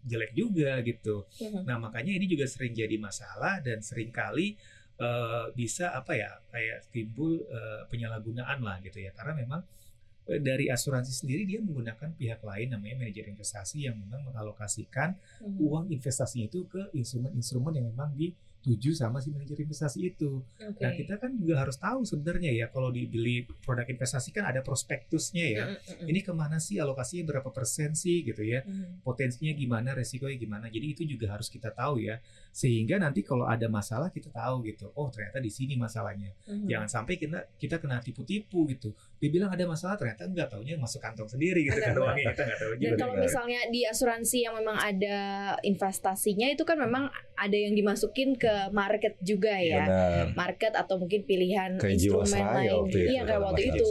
jelek 0.00 0.32
juga 0.32 0.78
gitu. 0.80 1.26
Mhm. 1.36 1.66
Nah 1.66 1.76
makanya 1.76 2.12
ini 2.12 2.24
juga 2.24 2.46
sering 2.46 2.72
jadi 2.72 2.94
masalah 2.96 3.58
dan 3.58 3.80
sering 3.80 4.08
kali 4.08 4.54
eh, 4.98 5.46
bisa 5.54 5.94
apa 5.94 6.12
ya 6.14 6.30
kayak 6.50 6.90
timbul 6.90 7.38
eh, 7.46 7.82
penyalahgunaan 7.86 8.58
lah 8.60 8.76
gitu 8.82 8.98
ya. 8.98 9.10
Karena 9.14 9.34
memang 9.34 9.62
eh, 10.26 10.40
dari 10.42 10.68
asuransi 10.68 11.12
sendiri 11.14 11.46
dia 11.46 11.62
menggunakan 11.62 12.12
pihak 12.12 12.42
lain 12.42 12.68
namanya 12.74 13.06
manajer 13.06 13.26
investasi 13.26 13.86
yang 13.86 13.96
memang 13.96 14.26
mengalokasikan 14.26 15.14
Mhm. 15.40 15.56
uang 15.62 15.84
investasinya 15.88 16.46
itu 16.46 16.66
ke 16.66 16.90
instrumen-instrumen 16.92 17.72
yang 17.78 17.86
memang 17.88 18.10
dituju 18.12 18.90
sama 18.92 19.22
si 19.22 19.30
manajer 19.30 19.56
investasi 19.56 19.98
itu. 20.04 20.42
Oke. 20.60 20.82
Nah 20.82 20.90
kita 20.92 21.14
kan 21.16 21.30
juga 21.32 21.62
harus 21.62 21.78
tahu 21.78 22.02
sebenarnya 22.04 22.50
ya 22.52 22.66
kalau 22.68 22.90
dibeli 22.90 23.46
produk 23.62 23.86
investasi 23.86 24.34
kan 24.34 24.44
ada 24.44 24.60
prospektusnya 24.60 25.46
ya. 25.48 25.64
Mhm, 25.64 25.78
mhm. 26.04 26.06
Ini 26.10 26.20
ke 26.20 26.32
mana 26.34 26.58
sih 26.58 26.76
alokasinya 26.76 27.24
berapa 27.30 27.48
persen 27.54 27.94
sih 27.94 28.26
gitu 28.26 28.42
ya? 28.44 28.66
Mhm. 28.66 29.06
Potensinya 29.06 29.54
gimana, 29.54 29.94
resikonya 29.94 30.36
gimana. 30.36 30.66
Jadi 30.68 30.86
itu 30.92 31.02
juga 31.06 31.32
harus 31.32 31.46
kita 31.48 31.70
tahu 31.72 32.02
ya. 32.02 32.18
Sehingga 32.50 32.98
nanti 32.98 33.22
kalau 33.22 33.46
ada 33.46 33.66
masalah 33.70 34.10
kita 34.10 34.32
tahu 34.34 34.66
gitu. 34.66 34.90
Oh 34.98 35.08
ternyata 35.08 35.38
di 35.38 35.50
sini 35.52 35.78
masalahnya. 35.78 36.34
Mhm. 36.48 36.66
Jangan 36.66 36.88
sampai 36.88 37.14
kita 37.20 37.38
kita 37.56 37.76
kena 37.78 38.02
tipu-tipu 38.02 38.66
gitu. 38.70 38.92
Dibilang 39.18 39.50
ada 39.50 39.64
masalah 39.66 39.98
ternyata 39.98 40.26
enggak 40.26 40.48
taunya 40.50 40.78
masuk 40.78 41.02
kantong 41.02 41.26
sendiri 41.26 41.66
gitu 41.66 41.78
kan 41.78 41.94
uangnya 41.98 42.30
kita 42.34 42.42
nggak 42.46 42.58
tahu 42.58 42.70
Dan 42.78 42.82
juga. 42.94 42.98
kalau 43.02 43.14
misalnya 43.18 43.60
di 43.70 43.80
asuransi 43.82 44.38
yang 44.46 44.54
memang 44.54 44.76
ada 44.78 45.18
investasinya 45.66 46.46
itu 46.50 46.62
kan 46.62 46.78
memang 46.78 47.10
ada 47.34 47.56
yang 47.58 47.74
dimasukin 47.74 48.34
ke 48.38 48.70
market 48.74 49.18
juga 49.22 49.54
ya. 49.58 49.84
benar 49.86 50.26
Market 50.34 50.72
atau 50.74 50.98
mungkin 50.98 51.26
pilihan 51.26 51.78
Kayak 51.78 51.94
instrumen 51.98 52.46
lain. 52.46 52.82
Iya 52.90 53.22
kayak 53.22 53.26
kalau 53.26 53.46
waktu 53.50 53.62
itu. 53.74 53.90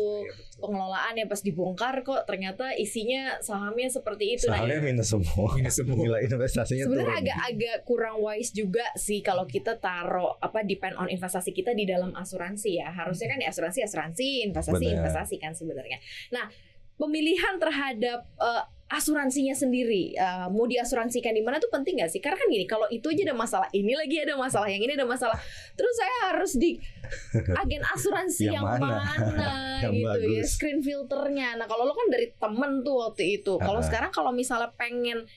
Pengelolaan 0.58 1.14
ya 1.14 1.30
pas 1.30 1.42
dibongkar 1.42 2.02
kok 2.02 2.26
ternyata 2.26 2.74
isinya 2.74 3.38
sahamnya 3.40 3.88
seperti 3.94 4.38
itu. 4.38 4.46
Nah, 4.50 4.62
soalnya 4.62 4.82
minus 4.82 5.10
semua 5.14 5.50
Minus 5.54 5.76
semua. 5.78 5.96
nilai 6.02 6.22
investasinya 6.26 6.84
Sebenarnya 6.90 7.18
agak-agak 7.22 7.78
kurang 7.86 8.18
wise 8.20 8.52
juga 8.52 8.86
sih 8.98 9.22
kalau 9.22 9.46
kita 9.46 9.78
taruh 9.78 10.36
apa 10.42 10.66
depend 10.66 10.98
on 10.98 11.08
investasi 11.08 11.54
kita 11.54 11.78
di 11.78 11.86
dalam 11.86 12.12
asuransi 12.18 12.82
ya. 12.82 12.90
Harusnya 12.90 13.30
kan 13.30 13.38
di 13.38 13.48
asuransi 13.48 13.80
asuransi, 13.86 14.28
investasi 14.50 14.82
Benar. 14.84 14.98
investasi 15.06 15.36
kan 15.38 15.54
sebenarnya. 15.54 15.98
Nah, 16.34 16.50
pemilihan 16.98 17.56
terhadap 17.58 18.26
eh, 18.38 18.64
asuransinya 18.88 19.52
sendiri 19.52 20.12
eh, 20.12 20.48
mau 20.48 20.64
diasuransikan 20.64 21.32
di 21.32 21.42
mana 21.42 21.58
tuh 21.58 21.68
penting 21.68 22.00
gak 22.00 22.08
sih? 22.08 22.18
Karena 22.18 22.36
kan 22.36 22.48
gini, 22.48 22.64
kalau 22.64 22.88
itu 22.88 23.04
aja 23.06 23.24
ada 23.24 23.36
masalah, 23.36 23.68
ini 23.72 23.94
lagi 23.94 24.16
ada 24.18 24.34
masalah, 24.34 24.66
yang 24.66 24.80
ini 24.80 24.94
ada 24.94 25.04
masalah. 25.04 25.36
Terus 25.74 25.94
saya 25.94 26.14
harus 26.28 26.52
di 26.54 26.80
agen 27.62 27.84
asuransi 27.86 28.48
yang, 28.48 28.64
Yang 28.64 28.66
mana? 28.80 28.88
mana, 28.98 29.50
Yang 29.84 29.94
gitu 29.94 30.08
ya, 30.08 30.14
bagus. 30.40 30.48
screen 30.50 30.80
filternya. 30.80 31.50
Nah, 31.56 31.66
kalau 31.66 31.84
lo 31.84 31.94
kan 31.94 32.08
dari 32.08 32.32
temen 32.32 32.82
tuh 32.82 32.96
waktu 33.04 33.24
itu. 33.38 33.54
Kalau 33.58 33.78
Ah. 33.78 33.86
sekarang 33.86 34.10
kalau 34.10 34.32
misalnya 34.32 34.72
pengen 34.74 35.28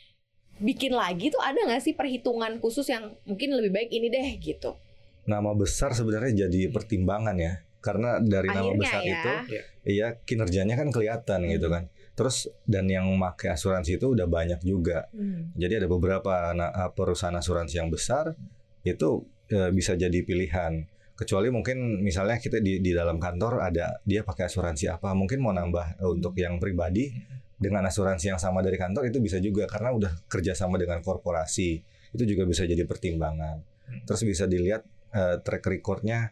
bikin 0.57 0.93
lagi 0.93 1.29
tuh 1.29 1.41
ada 1.41 1.57
nggak 1.57 1.81
sih 1.81 1.93
perhitungan 1.93 2.57
khusus 2.59 2.85
yang 2.87 3.17
mungkin 3.25 3.51
lebih 3.51 3.73
baik 3.73 3.91
ini 3.91 4.09
deh 4.09 4.29
gitu. 4.39 4.77
nama 5.23 5.53
besar 5.53 5.91
sebenarnya 5.91 6.45
jadi 6.45 6.69
pertimbangan 6.69 7.33
ya 7.35 7.65
karena 7.81 8.17
dari 8.19 8.47
nama 8.47 8.69
Akhirnya 8.69 8.79
besar 8.79 9.01
ya. 9.01 9.11
itu 9.11 9.31
Iya. 9.49 9.63
iya 9.83 10.07
kinerjanya 10.19 10.75
kan 10.75 10.89
kelihatan 10.89 11.41
gitu 11.47 11.67
Hmm. 11.67 11.75
kan 11.75 11.85
terus 12.13 12.37
dan 12.65 12.85
yang 12.87 13.09
memakai 13.09 13.49
asuransi 13.49 13.97
itu 13.97 14.07
udah 14.07 14.27
banyak 14.27 14.61
juga 14.63 15.09
jadi 15.55 15.81
ada 15.81 15.89
beberapa 15.89 16.53
na- 16.53 16.69
perusahaan 16.91 17.33
asuransi 17.33 17.75
yang 17.77 17.89
besar 17.89 18.37
itu 18.83 19.09
eh, 19.49 19.71
bisa 19.71 19.93
jadi 19.95 20.21
pilihan 20.21 20.85
kecuali 21.13 21.49
mungkin 21.49 21.99
misalnya 21.99 22.37
kita 22.37 22.59
di 22.59 22.79
di 22.79 22.93
dalam 22.93 23.17
kantor 23.17 23.61
ada 23.63 24.01
dia 24.03 24.21
pakai 24.21 24.47
asuransi 24.47 24.89
apa 24.89 25.13
mungkin 25.13 25.41
mau 25.41 25.51
nambah 25.51 25.97
eh, 25.97 26.09
untuk 26.09 26.33
yang 26.35 26.57
pribadi 26.57 27.13
dengan 27.57 27.85
asuransi 27.85 28.29
yang 28.29 28.39
sama 28.39 28.61
dari 28.61 28.77
kantor 28.77 29.05
itu 29.07 29.19
bisa 29.19 29.37
juga 29.37 29.65
karena 29.65 29.89
udah 29.91 30.13
kerjasama 30.27 30.77
dengan 30.77 31.01
korporasi 31.01 31.71
itu 32.11 32.25
juga 32.27 32.45
bisa 32.45 32.65
jadi 32.65 32.85
pertimbangan 32.85 33.65
Hmm. 33.83 34.05
terus 34.05 34.23
bisa 34.23 34.45
dilihat 34.45 34.85
eh, 35.11 35.37
track 35.39 35.65
recordnya 35.67 36.31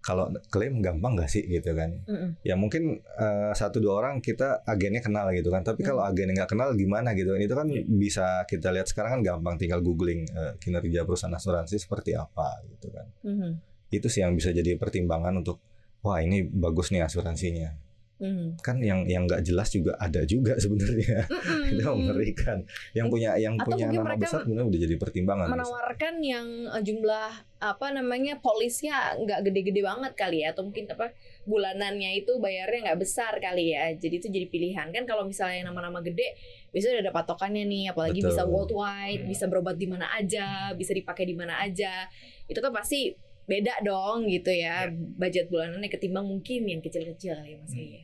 kalau 0.00 0.32
klaim 0.48 0.80
gampang 0.80 1.12
nggak 1.16 1.28
sih 1.28 1.44
gitu 1.44 1.76
kan? 1.76 2.00
Mm-mm. 2.08 2.40
ya 2.40 2.56
mungkin 2.56 3.04
eh, 3.04 3.52
satu 3.52 3.80
dua 3.84 4.00
orang 4.00 4.24
kita 4.24 4.64
agennya 4.64 5.04
kenal 5.04 5.28
gitu 5.36 5.52
kan. 5.52 5.60
Tapi 5.60 5.84
kalau 5.84 6.00
agennya 6.00 6.42
nggak 6.44 6.50
kenal 6.56 6.72
gimana 6.72 7.12
gitu? 7.12 7.36
Kan 7.36 7.40
itu 7.44 7.54
kan 7.54 7.68
bisa 8.00 8.26
kita 8.48 8.72
lihat 8.72 8.88
sekarang 8.88 9.20
kan 9.20 9.36
gampang 9.36 9.60
tinggal 9.60 9.84
googling 9.84 10.24
eh, 10.32 10.56
kinerja 10.56 11.04
perusahaan 11.04 11.32
asuransi 11.36 11.76
seperti 11.76 12.16
apa 12.16 12.64
gitu 12.68 12.88
kan. 12.92 13.06
Mhm. 13.24 13.52
itu 13.90 14.06
sih 14.06 14.22
yang 14.22 14.38
bisa 14.38 14.54
jadi 14.54 14.78
pertimbangan 14.78 15.42
untuk 15.42 15.58
wah 16.06 16.22
ini 16.22 16.46
bagus 16.46 16.94
nih 16.94 17.02
asuransinya 17.02 17.74
Mhm. 18.20 18.60
kan 18.60 18.76
yang 18.78 19.08
yang 19.08 19.24
nggak 19.24 19.40
jelas 19.40 19.72
juga 19.72 19.96
ada 19.96 20.20
juga 20.22 20.52
sebenarnya 20.62 21.24
Mm-mm. 21.24 21.72
itu 21.72 21.88
mengerikan 21.90 22.58
yang 22.92 23.08
punya 23.08 23.32
yang 23.34 23.56
Atau 23.56 23.72
punya 23.72 23.88
nama 23.88 24.12
besar 24.14 24.44
sebenarnya 24.44 24.68
udah 24.68 24.80
jadi 24.84 24.94
pertimbangan 24.94 25.46
menawarkan 25.48 26.14
yang 26.20 26.46
eh, 26.68 26.82
jumlah 26.84 27.30
apa 27.60 27.86
namanya 27.90 28.36
polisnya 28.38 29.16
nggak 29.16 29.40
gede-gede 29.44 29.80
banget 29.80 30.12
kali 30.14 30.44
ya 30.44 30.52
atau 30.52 30.64
mungkin 30.64 30.84
apa 30.86 31.12
bulanannya 31.44 32.16
itu 32.16 32.36
bayarnya 32.36 32.88
nggak 32.88 33.00
besar 33.00 33.36
kali 33.36 33.72
ya 33.72 33.92
jadi 33.92 34.14
itu 34.16 34.28
jadi 34.28 34.46
pilihan 34.46 34.88
kan 34.88 35.04
kalau 35.04 35.24
misalnya 35.24 35.64
nama-nama 35.64 36.00
gede 36.00 36.36
biasanya 36.70 37.00
udah 37.00 37.04
ada 37.04 37.14
patokannya 37.14 37.64
nih 37.64 37.84
apalagi 37.88 38.20
Betul. 38.20 38.30
bisa 38.30 38.42
worldwide 38.44 39.20
Hmm. 39.20 39.28
bisa 39.28 39.44
berobat 39.44 39.76
di 39.76 39.84
mana 39.84 40.08
aja 40.10 40.46
bisa 40.72 40.92
dipakai 40.92 41.24
di 41.24 41.32
mana 41.32 41.56
aja 41.58 42.04
itu 42.44 42.56
kan 42.56 42.70
pasti 42.70 43.12
beda 43.42 43.82
dong 43.82 44.24
gitu 44.24 44.46
ya 44.48 44.86
budget 45.16 45.50
bulanannya 45.50 45.90
ketimbang 45.90 46.22
mungkin 46.22 46.64
yang 46.64 46.78
kecil-kecil 46.78 47.34
ya 47.34 47.56
mas 47.56 47.72
Hmm. 47.72 47.82
Yaya. 47.82 48.00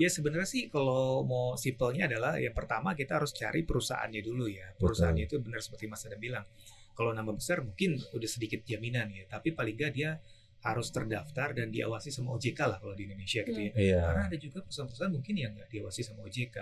Ya 0.00 0.08
sebenarnya 0.08 0.48
sih 0.48 0.72
kalau 0.72 1.28
mau 1.28 1.60
simpelnya 1.60 2.08
adalah 2.08 2.40
yang 2.40 2.56
pertama 2.56 2.96
kita 2.96 3.20
harus 3.20 3.36
cari 3.36 3.68
perusahaannya 3.68 4.24
dulu 4.24 4.48
ya. 4.48 4.72
Perusahaannya 4.80 5.28
itu 5.28 5.36
benar 5.44 5.60
seperti 5.60 5.92
Mas 5.92 6.08
Adam 6.08 6.16
bilang. 6.16 6.48
Kalau 6.96 7.12
nama 7.12 7.28
besar 7.36 7.60
mungkin 7.60 8.00
udah 8.16 8.28
sedikit 8.28 8.64
jaminan 8.64 9.12
ya, 9.12 9.28
tapi 9.28 9.52
paling 9.52 9.76
nggak 9.76 9.92
dia 9.92 10.16
harus 10.60 10.92
terdaftar 10.92 11.56
dan 11.56 11.72
diawasi 11.72 12.12
sama 12.12 12.36
OJK 12.36 12.60
lah 12.68 12.76
kalau 12.76 12.92
di 12.92 13.08
Indonesia 13.08 13.40
gitu 13.40 13.56
ya. 13.56 13.72
iya 13.80 14.00
Karena 14.04 14.24
ada 14.28 14.36
juga 14.36 14.58
perusahaan-perusahaan 14.60 15.12
mungkin 15.12 15.34
yang 15.40 15.52
nggak 15.56 15.68
diawasi 15.72 16.00
sama 16.04 16.20
OJK. 16.28 16.56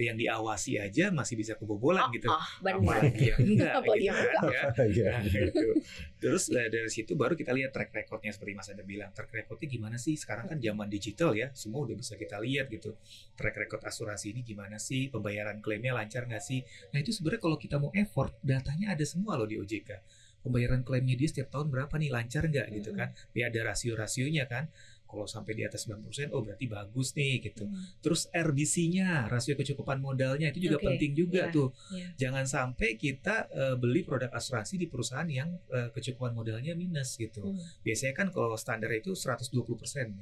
Yang 0.00 0.16
diawasi 0.22 0.72
aja 0.80 1.04
masih 1.10 1.34
bisa 1.34 1.52
kebobolan 1.58 2.08
gitu. 2.14 2.30
Ah, 2.30 2.46
benar. 2.62 2.78
Apalagi 2.78 3.24
yang 3.26 3.40
enggak 3.42 3.72
Apalagi 3.82 4.06
gitu 4.06 4.16
kan, 4.30 4.42
ya. 4.46 4.62
Iya. 4.94 5.08
Nah, 5.10 5.22
gitu. 5.26 5.68
Terus 6.22 6.44
eh, 6.54 6.68
dari 6.70 6.90
situ 6.94 7.12
baru 7.18 7.34
kita 7.34 7.50
lihat 7.50 7.74
track 7.74 7.90
recordnya 7.90 8.30
seperti 8.30 8.52
Mas 8.54 8.70
Adam 8.70 8.86
bilang. 8.86 9.10
Track 9.10 9.30
recordnya 9.34 9.66
gimana 9.66 9.96
sih? 9.98 10.14
Sekarang 10.14 10.46
kan 10.46 10.62
zaman 10.62 10.86
digital 10.86 11.34
ya, 11.34 11.50
semua 11.52 11.82
udah 11.84 11.98
bisa 11.98 12.14
kita 12.14 12.38
lihat 12.38 12.70
gitu. 12.70 12.94
Track 13.34 13.66
record 13.66 13.82
asuransi 13.82 14.30
ini 14.30 14.46
gimana 14.46 14.78
sih? 14.78 15.10
Pembayaran 15.10 15.58
klaimnya 15.58 15.90
lancar 15.90 16.30
nggak 16.30 16.40
sih? 16.40 16.62
Nah 16.94 17.02
itu 17.02 17.10
sebenarnya 17.10 17.42
kalau 17.42 17.58
kita 17.58 17.76
mau 17.82 17.90
effort, 17.98 18.30
datanya 18.46 18.94
ada 18.94 19.02
semua 19.02 19.34
loh 19.34 19.50
di 19.50 19.58
OJK. 19.58 19.90
Pembayaran 20.40 20.80
klaimnya 20.82 21.16
dia 21.16 21.28
setiap 21.28 21.52
tahun 21.52 21.68
berapa 21.68 21.92
nih? 21.96 22.10
Lancar 22.12 22.48
nggak 22.48 22.66
gitu 22.80 22.90
kan? 22.96 23.12
Dia 23.36 23.52
ada 23.52 23.60
rasio-rasionya 23.72 24.48
kan. 24.48 24.72
Kalau 25.10 25.26
sampai 25.26 25.58
di 25.58 25.66
atas 25.66 25.90
90%, 25.90 26.30
oh 26.30 26.46
berarti 26.46 26.70
bagus 26.70 27.18
nih 27.18 27.42
gitu. 27.42 27.66
Hmm. 27.66 27.82
Terus 27.98 28.30
RBC-nya, 28.30 29.26
rasio 29.26 29.58
kecukupan 29.58 29.98
modalnya 29.98 30.54
itu 30.54 30.70
juga 30.70 30.78
Oke, 30.78 30.86
penting 30.86 31.18
juga 31.18 31.50
iya, 31.50 31.54
tuh. 31.54 31.74
iya. 31.90 32.14
Jangan 32.14 32.46
sampai 32.46 32.94
kita 32.94 33.50
eh, 33.50 33.74
beli 33.74 34.06
produk 34.06 34.30
asuransi 34.30 34.78
di 34.78 34.86
perusahaan 34.86 35.26
yang 35.26 35.50
eh, 35.74 35.90
kecukupan 35.90 36.30
modalnya 36.30 36.78
minus 36.78 37.18
gitu. 37.18 37.42
Hmm. 37.42 37.58
Biasanya 37.82 38.14
kan 38.14 38.30
kalau 38.30 38.54
standar 38.54 38.94
itu 38.94 39.10
120% 39.18 39.50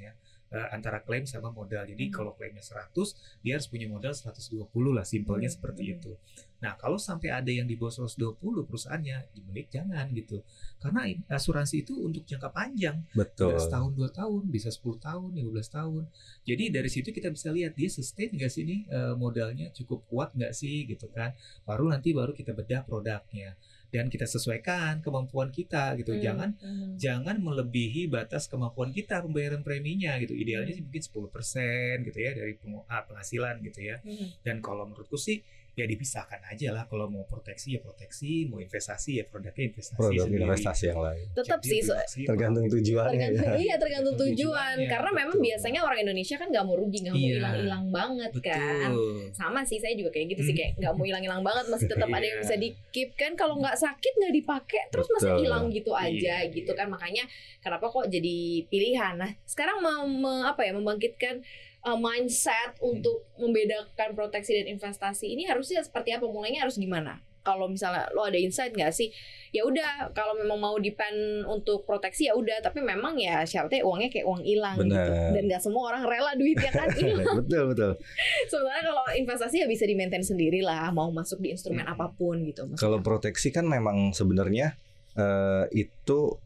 ya 0.01 0.17
eh, 0.50 0.69
antara 0.73 1.05
klaim 1.05 1.25
sama 1.28 1.52
modal. 1.52 1.85
Jadi 1.85 2.09
Hmm. 2.09 2.14
kalau 2.14 2.33
klaimnya 2.37 2.64
100, 2.64 3.14
dia 3.45 3.57
harus 3.57 3.69
punya 3.69 3.87
modal 3.88 4.12
120 4.17 4.93
lah, 4.97 5.05
simpelnya 5.05 5.49
Hmm, 5.49 5.57
seperti 5.61 5.83
hmm. 5.85 5.95
itu. 6.00 6.12
Nah, 6.59 6.75
kalau 6.75 6.99
sampai 6.99 7.31
ada 7.31 7.47
yang 7.55 7.71
di 7.71 7.78
bawah 7.78 8.02
120 8.02 8.67
perusahaannya, 8.67 9.31
dibeli 9.31 9.62
jangan 9.71 10.11
gitu. 10.11 10.43
Karena 10.83 11.07
asuransi 11.31 11.87
itu 11.87 11.95
untuk 12.02 12.26
jangka 12.26 12.50
panjang. 12.50 12.99
betul 13.14 13.55
Bisa 13.55 13.71
setahun 13.71 13.93
dua 13.95 14.11
tahun, 14.11 14.43
bisa 14.50 14.69
10 14.75 14.99
tahun, 14.99 15.31
15 15.38 15.69
tahun. 15.71 16.02
Jadi 16.43 16.64
dari 16.75 16.90
situ 16.90 17.14
kita 17.14 17.31
bisa 17.31 17.55
lihat 17.55 17.78
dia 17.78 17.87
sustain 17.87 18.31
nggak 18.35 18.50
sih 18.50 18.67
nih 18.67 18.81
eh, 18.90 19.14
modalnya 19.14 19.71
cukup 19.71 20.02
kuat 20.11 20.35
nggak 20.35 20.50
sih 20.50 20.87
gitu 20.90 21.07
kan. 21.14 21.31
Baru 21.62 21.87
nanti 21.87 22.11
baru 22.11 22.35
kita 22.35 22.50
bedah 22.59 22.83
produknya 22.83 23.55
dan 23.88 24.12
kita 24.12 24.28
sesuaikan 24.28 25.00
kemampuan 25.00 25.49
kita 25.49 25.97
gitu. 25.97 26.12
Hmm, 26.12 26.21
Jangan 26.21 26.50
hmm. 26.61 26.90
jangan 27.00 27.37
melebihi 27.40 28.09
batas 28.12 28.45
kemampuan 28.47 28.92
kita 28.92 29.25
pembayaran 29.25 29.64
preminya 29.64 30.16
gitu. 30.21 30.37
Idealnya 30.37 30.76
sih 30.76 30.85
mungkin 30.85 31.00
10% 31.00 32.09
gitu 32.09 32.18
ya 32.21 32.30
dari 32.37 32.52
ah, 32.88 33.02
penghasilan 33.09 33.64
gitu 33.64 33.80
ya. 33.80 33.97
Hmm. 34.04 34.28
Dan 34.45 34.61
kalau 34.61 34.85
menurutku 34.85 35.16
sih 35.16 35.40
ya 35.78 35.88
dipisahkan 35.88 36.40
aja 36.44 36.68
lah 36.70 36.85
kalau 36.85 37.06
mau 37.06 37.23
proteksi 37.23 37.75
ya 37.75 37.80
proteksi, 37.80 38.30
mau 38.44 38.58
investasi 38.58 39.11
ya 39.14 39.25
produknya 39.25 39.64
investasi 39.68 39.97
produk 39.97 40.25
sendiri. 40.25 40.42
investasi 40.44 40.85
yang 40.87 41.00
lain 41.00 41.26
tetap 41.32 41.58
Jadi 41.58 41.68
sih 41.68 41.80
so- 41.80 41.94
privasi, 41.94 42.20
tergantung 42.25 42.64
mahal. 42.64 42.75
tujuannya 42.75 43.14
tergantung 43.14 43.44
ya 43.44 43.56
iya 43.56 43.75
tergantung 43.75 43.87
Tergantung 44.08 44.16
tujuan 44.18 44.37
tujuannya, 44.75 44.88
karena 44.88 45.11
memang 45.12 45.37
betul. 45.37 45.47
biasanya 45.47 45.80
orang 45.80 45.99
Indonesia 46.00 46.35
kan 46.35 46.49
nggak 46.49 46.64
mau 46.64 46.76
rugi 46.76 46.99
nggak 47.00 47.14
mau 47.14 47.20
Iya. 47.20 47.35
hilang-hilang 47.35 47.85
banget 47.88 48.32
kan 48.40 48.88
Betul. 48.88 49.18
sama 49.32 49.61
sih 49.62 49.78
saya 49.78 49.94
juga 49.94 50.11
kayak 50.11 50.26
gitu 50.30 50.42
sih 50.42 50.54
kayak 50.54 50.73
nggak 50.76 50.92
mau 50.92 51.04
hilang-hilang 51.04 51.42
banget 51.42 51.64
masih 51.68 51.87
tetap 51.87 52.08
ada 52.12 52.25
yang 52.25 52.35
Iya. 52.35 52.42
bisa 52.42 52.54
di 52.56 52.68
keep 52.88 53.11
kan 53.14 53.32
kalau 53.35 53.54
nggak 53.56 53.76
sakit 53.76 54.12
nggak 54.14 54.35
dipakai 54.35 54.82
terus 54.88 55.06
masa 55.11 55.28
Betul. 55.28 55.40
hilang 55.40 55.64
gitu 55.68 55.92
aja 55.92 56.35
Iya, 56.40 56.50
gitu 56.50 56.70
iya. 56.70 56.78
kan 56.78 56.87
makanya 56.88 57.25
kenapa 57.58 57.87
kok 57.87 58.06
jadi 58.06 58.37
pilihan 58.66 59.14
nah 59.14 59.30
sekarang 59.44 59.78
mau 59.78 60.02
me- 60.04 60.26
apa 60.44 60.62
ya 60.62 60.73
membangkitkan 60.73 61.42
uh, 61.82 61.94
mindset 61.94 62.78
untuk 62.80 63.28
membedakan 63.37 64.14
proteksi 64.14 64.56
dan 64.56 64.66
investasi 64.70 65.28
ini 65.28 65.44
harusnya 65.44 65.82
seperti 65.82 66.14
apa? 66.14 66.25
Mulainya 66.25 66.66
harus 66.66 66.76
gimana? 66.76 67.20
Kalau 67.38 67.64
misalnya 67.64 68.04
lo 68.12 68.28
ada 68.28 68.37
insight 68.37 68.76
nggak 68.76 68.92
sih? 68.92 69.08
Ya 69.56 69.64
udah 69.64 70.12
kalau 70.12 70.37
memang 70.37 70.61
mau 70.61 70.76
depend 70.76 71.49
untuk 71.49 71.88
proteksi 71.88 72.28
ya 72.28 72.37
udah. 72.37 72.61
Tapi 72.61 72.85
memang 72.85 73.16
ya 73.16 73.40
syaratnya 73.40 73.80
uangnya 73.80 74.12
kayak 74.12 74.26
uang 74.28 74.42
hilang 74.44 74.76
gitu. 74.76 74.92
Dan 75.32 75.49
nggak 75.49 75.62
semua 75.64 75.88
orang 75.88 76.04
rela 76.04 76.37
duitnya 76.37 76.68
kan? 76.68 76.92
Hilang 76.99 77.40
betul 77.40 77.73
betul. 77.73 77.92
Sebenarnya 78.52 78.85
kalau 78.85 79.04
investasi 79.16 79.64
ya 79.64 79.66
bisa 79.70 79.88
di 79.88 79.97
maintain 79.97 80.20
sendiri 80.20 80.61
lah 80.61 80.92
mau 80.92 81.08
masuk 81.08 81.40
di 81.40 81.56
instrumen 81.56 81.88
Hmm. 81.88 81.94
apa 81.97 82.12
pun 82.12 82.44
gitu. 82.44 82.68
Kalau 82.76 83.00
proteksi 83.00 83.49
kan 83.49 83.64
memang 83.64 84.12
sebenarnya 84.12 84.76
eh, 85.16 85.64
itu 85.73 86.37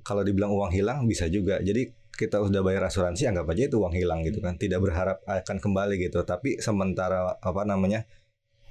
kalau 0.00 0.22
dibilang 0.24 0.56
uang 0.56 0.72
hilang 0.72 1.04
bisa 1.04 1.28
juga. 1.28 1.60
Jadi 1.60 1.92
kita 2.16 2.40
udah 2.42 2.60
bayar 2.64 2.88
asuransi 2.88 3.28
anggap 3.28 3.46
aja 3.52 3.62
itu 3.68 3.76
uang 3.78 3.94
hilang 3.94 4.24
gitu 4.24 4.40
kan. 4.40 4.56
Tidak 4.56 4.80
berharap 4.80 5.22
akan 5.28 5.56
kembali 5.60 6.00
gitu. 6.00 6.24
Tapi 6.24 6.58
sementara 6.58 7.36
apa 7.38 7.62
namanya 7.68 8.08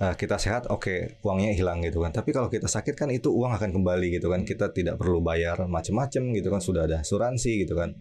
eh, 0.01 0.13
kita 0.17 0.41
sehat 0.41 0.67
oke 0.67 1.21
uangnya 1.21 1.53
hilang 1.53 1.85
gitu 1.85 2.01
kan. 2.01 2.11
Tapi 2.11 2.33
kalau 2.33 2.49
kita 2.49 2.65
sakit 2.65 2.97
kan 2.97 3.13
itu 3.13 3.29
uang 3.29 3.53
akan 3.55 3.71
kembali 3.71 4.17
gitu 4.17 4.33
kan. 4.33 4.43
Kita 4.43 4.73
tidak 4.73 4.97
perlu 4.97 5.21
bayar 5.21 5.63
macam-macam 5.69 6.23
gitu 6.33 6.47
kan. 6.49 6.61
Sudah 6.61 6.89
ada 6.89 7.05
asuransi 7.05 7.63
gitu 7.63 7.77
kan. 7.77 7.93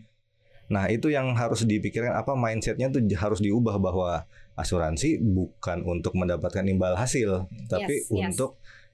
Nah 0.73 0.89
itu 0.89 1.13
yang 1.13 1.37
harus 1.37 1.69
dipikirkan 1.69 2.17
apa 2.17 2.33
mindsetnya 2.33 2.89
tuh 2.89 3.05
harus 3.21 3.41
diubah 3.45 3.77
bahwa 3.77 4.25
asuransi 4.57 5.21
bukan 5.21 5.83
untuk 5.85 6.15
mendapatkan 6.15 6.63
imbal 6.65 6.95
hasil, 6.95 7.51
tapi 7.67 8.07
Yes, 8.07 8.09
yes. 8.09 8.39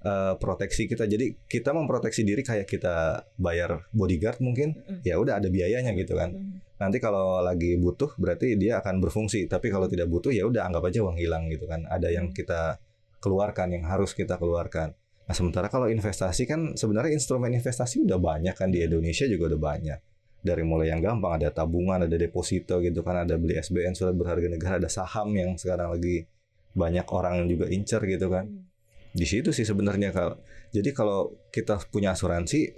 Eh, 0.05 0.35
proteksi 0.37 0.89
kita. 0.89 1.05
Jadi 1.07 1.47
kita 1.47 1.71
memproteksi 1.77 2.25
diri 2.25 2.41
kayak 2.41 2.67
kita 2.69 3.25
bayar 3.37 3.89
bodyguard 3.93 4.41
mungkin, 4.41 4.77
Mm-mm. 4.77 5.01
ya 5.05 5.21
udah 5.21 5.41
ada 5.41 5.49
biayanya 5.49 5.93
gitu 5.97 6.17
kan. 6.17 6.33
Hmm. 6.33 6.59
Nanti 6.81 6.97
kalau 6.97 7.45
lagi 7.45 7.77
butuh 7.77 8.17
berarti 8.17 8.57
dia 8.57 8.81
akan 8.81 9.05
berfungsi, 9.05 9.45
tapi 9.47 9.69
kalau 9.69 9.85
tidak 9.85 10.09
butuh 10.09 10.33
ya 10.33 10.49
udah 10.49 10.65
anggap 10.65 10.89
aja 10.89 11.05
uang 11.05 11.21
hilang 11.21 11.53
gitu 11.53 11.69
kan. 11.69 11.85
Ada 11.89 12.09
yang 12.09 12.33
kita 12.33 12.81
keluarkan, 13.21 13.77
yang 13.77 13.85
harus 13.85 14.17
kita 14.17 14.41
keluarkan. 14.41 14.97
Nah 15.29 15.35
sementara 15.37 15.69
kalau 15.69 15.87
investasi 15.87 16.49
kan 16.49 16.75
sebenarnya 16.75 17.15
instrumen 17.15 17.53
investasi 17.55 18.03
udah 18.03 18.19
banyak 18.19 18.57
kan 18.57 18.73
di 18.73 18.81
Indonesia 18.81 19.29
juga 19.29 19.55
udah 19.55 19.61
banyak. 19.61 19.99
Dari 20.41 20.65
mulai 20.65 20.89
yang 20.89 21.05
gampang 21.05 21.37
ada 21.37 21.53
tabungan, 21.53 22.09
ada 22.09 22.17
deposito 22.17 22.81
gitu 22.81 23.05
kan, 23.05 23.29
ada 23.29 23.37
beli 23.37 23.61
SBN 23.61 23.93
surat 23.93 24.17
berharga 24.17 24.49
negara, 24.49 24.81
ada 24.81 24.89
saham 24.89 25.37
yang 25.37 25.61
sekarang 25.61 25.93
lagi 25.93 26.25
banyak 26.73 27.05
orang 27.13 27.45
juga 27.51 27.67
incer 27.69 27.99
gitu 28.07 28.31
kan 28.31 28.47
Hmm. 28.47 28.70
Di 29.11 29.27
situ 29.27 29.51
sih 29.51 29.67
sebenarnya 29.67 30.15
kalau 30.15 30.39
jadi 30.71 30.91
kalau 30.95 31.35
kita 31.51 31.83
punya 31.91 32.15
asuransi 32.15 32.71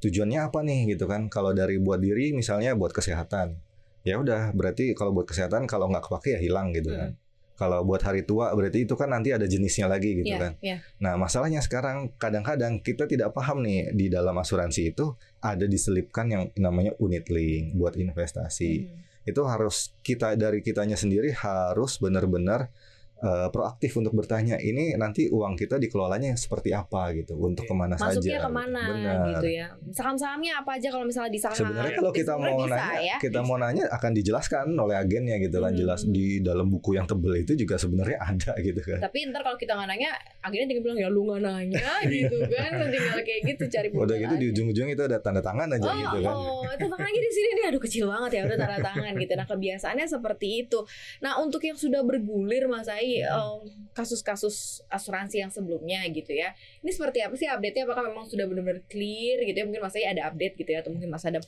tujuannya 0.00 0.40
apa 0.48 0.62
nih 0.62 0.94
gitu 0.96 1.04
kan? 1.04 1.26
Kalau 1.28 1.52
dari 1.52 1.76
buat 1.76 2.00
diri 2.00 2.32
misalnya 2.32 2.72
buat 2.72 2.94
kesehatan. 2.94 3.58
Ya 4.00 4.16
udah 4.16 4.56
berarti 4.56 4.96
kalau 4.96 5.12
buat 5.12 5.28
kesehatan 5.28 5.68
kalau 5.68 5.90
nggak 5.92 6.08
kepake 6.08 6.38
ya 6.38 6.40
hilang 6.40 6.72
gitu 6.72 6.94
kan. 6.94 7.18
Kalau 7.60 7.84
buat 7.84 8.00
hari 8.00 8.24
tua 8.24 8.48
berarti 8.56 8.88
itu 8.88 8.96
kan 8.96 9.12
nanti 9.12 9.36
ada 9.36 9.44
jenisnya 9.44 9.84
lagi 9.84 10.16
gitu 10.24 10.32
Iya, 10.32 10.40
kan. 10.40 10.52
iya. 10.64 10.80
nah 10.96 11.20
masalahnya 11.20 11.60
sekarang 11.60 12.08
kadang-kadang 12.16 12.80
kita 12.80 13.04
tidak 13.04 13.36
paham 13.36 13.60
nih 13.60 13.92
di 13.92 14.08
dalam 14.08 14.32
asuransi 14.32 14.96
itu 14.96 15.12
ada 15.44 15.68
diselipkan 15.68 16.24
yang 16.32 16.42
namanya 16.56 16.96
unit 16.96 17.28
link 17.28 17.76
buat 17.76 18.00
investasi. 18.00 18.72
Hmm. 18.88 19.04
itu 19.28 19.44
harus 19.44 19.92
kita 20.00 20.32
dari 20.40 20.64
kitanya 20.64 20.96
sendiri 20.96 21.36
harus 21.36 22.00
benar-benar 22.00 22.72
eh, 23.20 23.48
proaktif 23.48 23.92
untuk 23.94 24.12
bertanya 24.12 24.56
ini 24.56 24.92
nanti 24.94 25.28
uang 25.28 25.54
kita 25.54 25.76
dikelolanya 25.76 26.32
seperti 26.34 26.72
apa 26.72 27.12
gitu 27.12 27.36
untuk 27.36 27.62
Oke. 27.62 27.70
ke 27.70 27.74
mana 27.76 27.94
saja 27.94 28.16
Masuknya 28.16 28.38
ke 28.38 28.50
mana 28.50 28.82
Benar. 28.82 29.16
gitu 29.30 29.48
ya. 29.50 29.66
Saham-sahamnya 29.90 30.52
apa 30.56 30.70
aja 30.74 30.88
kalau 30.88 31.04
misalnya 31.04 31.28
di 31.28 31.38
saham. 31.38 31.56
Sebenarnya 31.56 31.94
kalau 31.94 32.12
kita 32.12 32.32
mau 32.34 32.56
bisa 32.58 32.76
nanya, 32.76 33.00
ya. 33.02 33.16
kita 33.18 33.40
mau 33.40 33.56
nanya 33.56 33.84
akan 33.90 34.10
dijelaskan 34.12 34.66
oleh 34.72 34.96
agennya 34.96 35.36
gitu 35.38 35.56
kan, 35.56 35.68
Hmm. 35.70 35.78
jelas 35.78 36.00
di 36.02 36.40
dalam 36.40 36.66
buku 36.66 36.94
yang 36.94 37.04
tebel 37.04 37.36
itu 37.38 37.52
juga 37.54 37.76
sebenarnya 37.76 38.18
ada 38.30 38.52
gitu 38.58 38.80
kan. 38.80 38.98
Tapi 39.00 39.18
ntar 39.28 39.42
kalau 39.42 39.54
kita 39.54 39.72
nggak 39.72 39.88
nanya, 39.88 40.10
akhirnya 40.40 40.66
tinggal 40.66 40.84
bilang 40.84 40.98
ya 40.98 41.08
lu 41.08 41.20
nggak 41.24 41.40
nanya 41.40 41.90
gitu 42.10 42.36
kan, 42.46 42.70
tinggal 42.86 43.20
kayak 43.20 43.40
gitu 43.46 43.64
cari 43.68 43.86
Udah 43.90 44.16
gitu 44.16 44.34
di 44.34 44.48
pembelaan. 44.48 44.50
ujung-ujung 44.50 44.88
itu 44.88 45.02
ada 45.02 45.18
tanda 45.18 45.40
tangan 45.40 45.68
aja 45.70 45.86
Oh, 45.86 45.94
gitu 45.94 46.18
kan. 46.20 46.34
oh, 46.34 46.62
tanda 46.70 46.88
tangan 46.90 47.06
lagi 47.06 47.20
di 47.20 47.30
sini 47.30 47.48
nih, 47.52 47.64
aduh 47.68 47.80
kecil 47.80 48.04
banget 48.06 48.30
ya, 48.32 48.40
udah 48.46 48.58
tanda 48.58 48.78
tangan 48.80 49.12
gitu. 49.14 49.32
Nah 49.34 49.46
kebiasaannya 49.46 50.06
seperti 50.06 50.48
itu. 50.60 50.78
Nah 51.20 51.32
untuk 51.36 51.60
yang 51.60 51.74
sudah 51.74 52.00
bergulir 52.00 52.64
Mas 52.64 52.86
Ai, 52.86 53.09
Hmm. 53.18 53.90
kasus-kasus 53.90 54.86
asuransi 54.86 55.42
yang 55.42 55.50
sebelumnya 55.50 56.06
gitu 56.14 56.30
ya, 56.30 56.54
ini 56.80 56.94
seperti 56.94 57.26
apa 57.26 57.34
sih 57.34 57.50
update-nya? 57.50 57.90
Apakah 57.90 58.06
memang 58.06 58.30
sudah 58.30 58.46
benar-benar 58.46 58.86
clear 58.86 59.42
gitu 59.42 59.56
ya? 59.58 59.66
Mungkin 59.66 59.82
Mas 59.82 59.98
ada 59.98 60.22
update 60.30 60.54
gitu 60.54 60.70
ya, 60.70 60.78
atau 60.86 60.94
mungkin 60.94 61.10
Mas 61.10 61.26
ada 61.26 61.42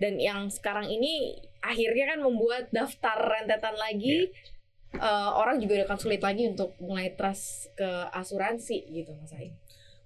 dan 0.00 0.16
yang 0.16 0.48
sekarang 0.48 0.88
ini 0.88 1.36
akhirnya 1.60 2.16
kan 2.16 2.24
membuat 2.24 2.72
daftar 2.72 3.20
rentetan 3.20 3.76
lagi 3.76 4.32
eh, 4.96 5.30
orang 5.36 5.60
juga 5.60 5.84
akan 5.84 5.98
sulit 6.00 6.24
lagi 6.24 6.48
untuk 6.48 6.74
mulai 6.80 7.12
trust 7.12 7.68
ke 7.76 7.90
asuransi 8.16 8.88
gitu 8.88 9.12
Mas 9.20 9.36
Ai. 9.36 9.52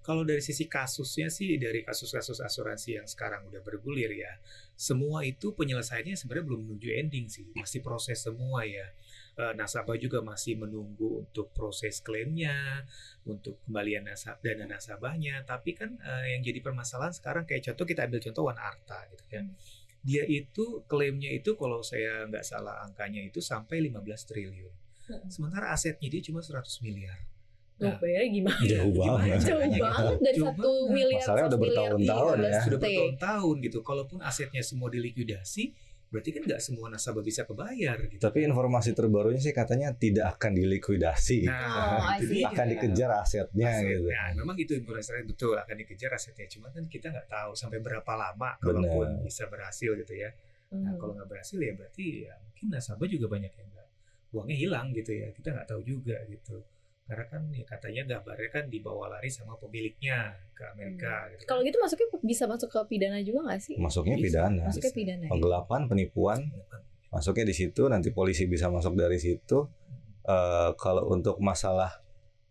Kalau 0.05 0.21
dari 0.21 0.37
sisi 0.37 0.69
kasusnya 0.69 1.33
sih 1.33 1.57
dari 1.57 1.81
kasus-kasus 1.81 2.37
asuransi 2.37 3.01
yang 3.01 3.09
sekarang 3.09 3.49
udah 3.49 3.57
bergulir 3.65 4.13
ya, 4.13 4.37
semua 4.77 5.25
itu 5.25 5.57
penyelesaiannya 5.57 6.13
sebenarnya 6.13 6.45
belum 6.45 6.61
menuju 6.61 6.93
ending 6.93 7.25
sih, 7.25 7.49
masih 7.57 7.81
proses 7.81 8.21
semua 8.21 8.61
ya. 8.69 8.85
Eh, 9.35 9.51
nasabah 9.51 9.99
juga 9.99 10.23
masih 10.23 10.55
menunggu 10.55 11.27
untuk 11.27 11.51
proses 11.51 11.99
klaimnya, 11.99 12.87
untuk 13.27 13.59
kembalian 13.67 14.07
nasab 14.07 14.39
dana 14.39 14.63
nasabahnya. 14.63 15.43
Tapi 15.43 15.75
kan 15.75 15.91
eh, 15.99 16.31
yang 16.31 16.41
jadi 16.41 16.63
permasalahan 16.63 17.11
sekarang 17.11 17.43
kayak 17.43 17.67
contoh 17.67 17.83
kita 17.83 18.07
ambil 18.07 18.23
contoh 18.23 18.47
One 18.47 18.55
Arta 18.55 19.03
gitu 19.11 19.27
kan. 19.27 19.51
Dia 20.07 20.23
itu 20.23 20.87
klaimnya 20.87 21.35
itu 21.35 21.51
kalau 21.59 21.83
saya 21.83 22.23
nggak 22.31 22.47
salah 22.47 22.79
angkanya 22.87 23.27
itu 23.27 23.43
sampai 23.43 23.83
15 23.83 23.99
triliun. 24.23 24.71
Sementara 25.27 25.75
asetnya 25.75 26.07
dia 26.07 26.23
cuma 26.23 26.39
100 26.39 26.63
miliar. 26.79 27.19
Tuh, 27.75 27.91
Nah, 27.91 27.99
bayarnya 27.99 28.29
gimana? 28.31 28.55
Iya, 28.63 28.79
Jauh 28.79 28.93
banget 28.95 29.35
gitu? 29.35 30.23
dari 30.23 30.37
Jauh 30.39 30.47
satu 30.47 30.63
banget. 30.63 30.95
miliar 30.95 31.19
Masalahnya 31.19 31.47
udah 31.51 31.59
bertahun-tahun 31.59 32.35
ya. 32.39 32.59
sudah 32.63 32.79
bertahun-tahun 32.79 33.55
gitu. 33.67 33.77
Kalaupun 33.83 34.17
asetnya 34.23 34.63
semua 34.63 34.87
dilikuidasi, 34.87 35.63
berarti 36.15 36.31
kan 36.31 36.41
nggak 36.41 36.61
semua 36.63 36.87
nasabah 36.87 37.19
bisa 37.19 37.43
kebayar 37.43 37.99
gitu. 38.07 38.17
Tapi 38.17 38.39
informasi 38.41 38.95
terbarunya 38.95 39.37
sih 39.37 39.51
katanya 39.51 39.91
tidak 39.91 40.31
akan 40.31 40.55
dilikuidasi. 40.55 41.43
Oh, 41.43 41.51
I 41.51 42.17
itu 42.17 42.25
see. 42.25 42.39
dia. 42.39 42.47
akan 42.47 42.65
dikejar 42.71 43.09
asetnya 43.13 43.67
Aset- 43.69 43.87
gitu. 43.91 44.07
Nah, 44.07 44.29
memang 44.33 44.55
itu 44.55 44.71
informasinya 44.73 45.25
betul 45.25 45.53
akan 45.53 45.75
dikejar 45.75 46.11
asetnya. 46.11 46.47
Cuma 46.47 46.71
kan 46.71 46.87
kita 46.87 47.11
nggak 47.11 47.27
tahu 47.27 47.51
sampai 47.51 47.83
berapa 47.83 48.11
lama 48.15 48.55
kalaupun 48.57 49.21
bisa 49.21 49.43
berhasil 49.45 49.91
gitu 49.93 50.13
ya. 50.15 50.31
Nah, 50.71 50.91
Hmm. 50.91 50.97
kalau 50.97 51.11
nggak 51.13 51.27
berhasil 51.27 51.57
ya 51.57 51.71
berarti 51.71 52.05
ya 52.23 52.33
mungkin 52.39 52.65
nasabah 52.69 53.05
juga 53.05 53.27
banyak 53.27 53.51
yang 53.51 53.67
nggak 53.69 53.87
uangnya 54.31 54.57
hilang 54.57 54.87
gitu 54.91 55.11
ya. 55.11 55.27
Kita 55.29 55.51
nggak 55.51 55.67
tahu 55.67 55.81
juga 55.81 56.15
gitu. 56.25 56.63
Karena 57.05 57.25
kan 57.29 57.41
ya 57.53 57.61
katanya 57.63 58.01
gambarnya 58.07 58.49
kan 58.49 58.65
dibawa 58.65 59.05
lari 59.13 59.29
sama 59.29 59.53
pemiliknya 59.55 60.33
ke 60.57 60.63
Amerika. 60.73 61.29
Gitu 61.29 61.45
kan. 61.45 61.47
Kalau 61.47 61.61
gitu 61.61 61.77
masuknya 61.77 62.07
bisa 62.19 62.43
masuk 62.49 62.69
ke 62.73 62.79
pidana 62.89 63.21
juga 63.21 63.39
nggak 63.45 63.61
sih? 63.61 63.75
Masuknya 63.77 64.17
Bisa. 64.17 64.25
pidana. 64.49 64.63
Masuknya 64.65 64.93
pidana. 64.93 65.23
ya? 65.23 65.29
Penggelapan, 65.29 65.81
penipuan, 65.85 66.39
masuknya 67.07 67.45
di 67.45 67.55
situ 67.55 67.85
nanti 67.85 68.09
polisi 68.09 68.49
bisa 68.49 68.67
masuk 68.67 68.97
dari 68.97 69.21
situ. 69.21 69.69
Eh, 70.25 70.69
kalau 70.75 71.05
untuk 71.07 71.37
masalah 71.37 72.01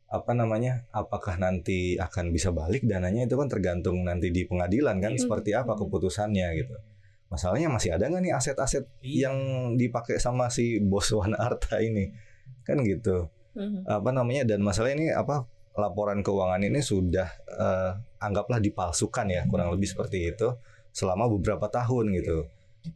apa 0.06 0.30
namanya, 0.30 0.87
apakah 0.94 1.34
nanti 1.34 1.99
akan 1.99 2.30
bisa 2.30 2.54
balik 2.54 2.87
dananya 2.87 3.26
itu 3.26 3.34
kan 3.34 3.50
tergantung 3.50 4.06
nanti 4.06 4.30
di 4.30 4.46
pengadilan 4.46 5.02
kan 5.02 5.18
Iya. 5.18 5.26
seperti 5.26 5.50
apa 5.50 5.75
Hmm. 5.75 5.82
keputusannya 5.82 6.49
gitu. 6.54 6.78
Masalahnya 7.26 7.66
masih 7.66 7.99
ada 7.99 8.06
nggak 8.06 8.23
nih 8.23 8.30
aset-aset 8.30 8.87
Iya. 9.02 9.26
yang 9.26 9.37
dipakai 9.75 10.23
sama 10.23 10.46
si 10.46 10.78
bos 10.78 11.11
Wana 11.11 11.42
Arta 11.42 11.82
ini 11.82 12.14
kan 12.62 12.78
gitu. 12.87 13.26
Mhm. 13.54 13.87
apa 13.87 14.11
namanya 14.11 14.42
dan 14.44 14.61
masalah 14.61 14.90
ini 14.90 15.08
apa 15.08 15.46
laporan 15.75 16.20
keuangan 16.20 16.61
ini 16.61 16.78
sudah 16.80 17.26
eh, 17.48 17.90
anggaplah 18.20 18.59
dipalsukan 18.59 19.26
ya 19.26 19.42
kurang 19.44 19.70
lebih 19.70 19.87
seperti 19.87 20.29
itu 20.29 20.55
selama 20.90 21.26
beberapa 21.29 21.66
tahun 21.68 22.14
gitu 22.14 22.46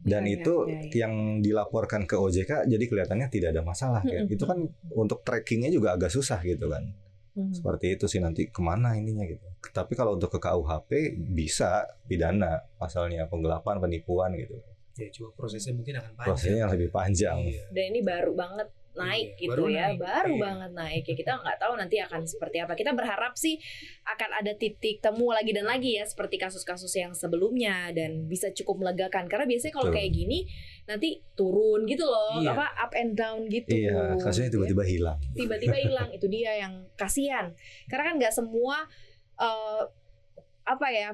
dan 0.01 0.21
Iya, 0.23 0.35
itu 0.37 0.53
iya, 0.65 0.79
iya. 0.79 0.91
yang 1.01 1.13
dilaporkan 1.39 2.05
ke 2.05 2.13
OJK 2.13 2.67
jadi 2.67 2.83
kelihatannya 2.85 3.27
tidak 3.27 3.49
ada 3.51 3.61
masalah 3.61 3.99
kayak 4.01 4.25
Mm-mm. 4.25 4.35
itu 4.35 4.43
kan 4.45 4.59
untuk 4.93 5.19
trackingnya 5.21 5.67
juga 5.69 5.95
agak 5.95 6.07
susah 6.09 6.39
gitu 6.41 6.67
kan 6.67 6.87
Mhm. 7.31 7.53
seperti 7.53 7.95
itu 7.95 8.05
sih 8.05 8.19
nanti 8.19 8.47
ke 8.47 8.59
mana 8.59 8.93
ininya 8.93 9.23
gitu 9.23 9.43
tapi 9.69 9.93
kalau 9.93 10.13
untuk 10.13 10.29
ke 10.29 10.39
KUHP 10.39 10.91
bisa 11.29 11.83
pidana 12.03 12.59
pasalnya 12.75 13.25
penggelapan 13.25 13.79
penipuan 13.79 14.31
gitu 14.33 14.59
Ya 14.95 15.07
cuma 15.09 15.31
prosesnya 15.31 15.71
mungkin 15.71 15.95
akan 15.95 16.11
panjang. 16.11 16.27
prosesnya 16.27 16.65
lebih 16.67 16.89
panjang 16.89 17.37
Iya. 17.41 17.63
Dan 17.69 17.83
ini 17.89 17.99
baru 18.01 18.31
banget 18.33 18.67
naik 18.91 19.27
Iya, 19.31 19.39
gitu 19.39 19.51
baru 19.53 19.65
ya, 19.67 19.85
naik. 19.85 19.97
baru 19.99 20.31
Iya. 20.31 20.41
banget 20.41 20.71
naik 20.73 21.03
ya. 21.03 21.15
Kita 21.15 21.31
nggak 21.37 21.57
tahu 21.57 21.73
nanti 21.75 21.95
akan 21.99 22.21
seperti 22.23 22.57
apa. 22.57 22.73
Kita 22.73 22.91
berharap 22.91 23.33
sih 23.33 23.55
akan 24.03 24.29
ada 24.35 24.51
titik 24.53 24.99
temu 24.99 25.29
lagi 25.29 25.51
dan 25.51 25.63
lagi 25.63 25.95
ya 25.95 26.03
seperti 26.03 26.35
kasus-kasus 26.35 26.89
yang 26.93 27.11
sebelumnya 27.11 27.91
dan 27.91 28.25
bisa 28.25 28.49
cukup 28.51 28.81
melegakan. 28.81 29.25
Karena 29.25 29.45
biasanya 29.45 29.73
kalau 29.73 29.89
kayak 29.89 30.09
gini 30.09 30.43
nanti 30.83 31.21
turun 31.33 31.85
gitu 31.85 32.03
loh, 32.03 32.39
Iya. 32.39 32.51
apa 32.51 32.65
up 32.79 32.91
and 32.93 33.13
down 33.13 33.45
gitu. 33.45 33.69
iya 33.69 34.15
kasusnya 34.15 34.47
Ya. 34.47 34.53
tiba-tiba 34.53 34.83
hilang 34.83 35.17
tiba-tiba 35.31 35.77
hilang 35.85 36.09
itu 36.09 36.25
dia 36.25 36.57
yang 36.57 36.73
kasihan 36.95 37.53
karena 37.85 38.03
kan 38.05 38.15
nggak 38.17 38.33
semua 38.33 38.89
eh, 39.37 39.83
apa 40.65 40.87
ya 40.89 41.13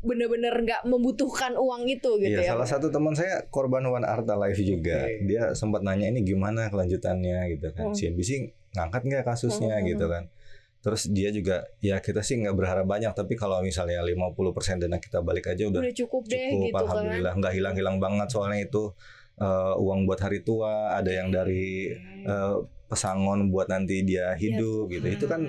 bener-bener 0.00 0.54
nggak 0.64 0.82
membutuhkan 0.88 1.52
uang 1.60 1.84
itu 1.84 2.16
gitu 2.24 2.40
ya 2.40 2.50
Iya, 2.50 2.52
salah 2.56 2.68
satu 2.68 2.88
teman 2.88 3.12
saya 3.12 3.44
korban 3.52 3.84
One 3.84 4.08
Arta 4.08 4.32
Live 4.32 4.56
juga. 4.64 5.04
Oke. 5.04 5.28
Dia 5.28 5.52
sempat 5.52 5.84
nanya 5.84 6.08
ini 6.08 6.24
gimana 6.24 6.72
kelanjutannya 6.72 7.52
gitu 7.52 7.68
kan. 7.76 7.92
Hmm. 7.92 7.96
CNBC 7.96 8.30
ngangkat 8.72 9.02
nggak 9.04 9.24
kasusnya 9.28 9.76
Hmm, 9.76 9.86
gitu 9.92 10.08
kan. 10.08 10.32
Terus 10.80 11.12
dia 11.12 11.28
juga 11.28 11.68
ya 11.84 12.00
kita 12.00 12.24
sih 12.24 12.40
nggak 12.40 12.56
berharap 12.56 12.88
banyak 12.88 13.12
tapi 13.12 13.36
kalau 13.36 13.60
misalnya 13.60 14.00
50% 14.00 14.80
dana 14.80 14.96
kita 14.96 15.20
balik 15.20 15.52
aja 15.52 15.68
udah 15.68 15.84
udah 15.84 15.92
cukup 15.92 16.22
deh 16.24 16.40
cukup 16.48 16.64
gitu 16.64 16.72
kan 16.72 16.80
alhamdulillah 16.88 17.34
nggak 17.36 17.52
hilang-hilang 17.52 17.96
banget 18.00 18.28
soalnya 18.32 18.64
itu 18.64 18.96
eh, 19.36 19.74
uang 19.76 20.08
buat 20.08 20.20
hari 20.20 20.40
tua, 20.40 20.96
ada 20.96 21.12
yang 21.12 21.28
dari 21.28 21.92
eh, 22.24 22.54
pesangon 22.88 23.52
buat 23.52 23.68
nanti 23.68 24.00
dia 24.08 24.32
hidup 24.32 24.88
gitu. 24.88 25.04
Itu 25.04 25.28
kan 25.28 25.44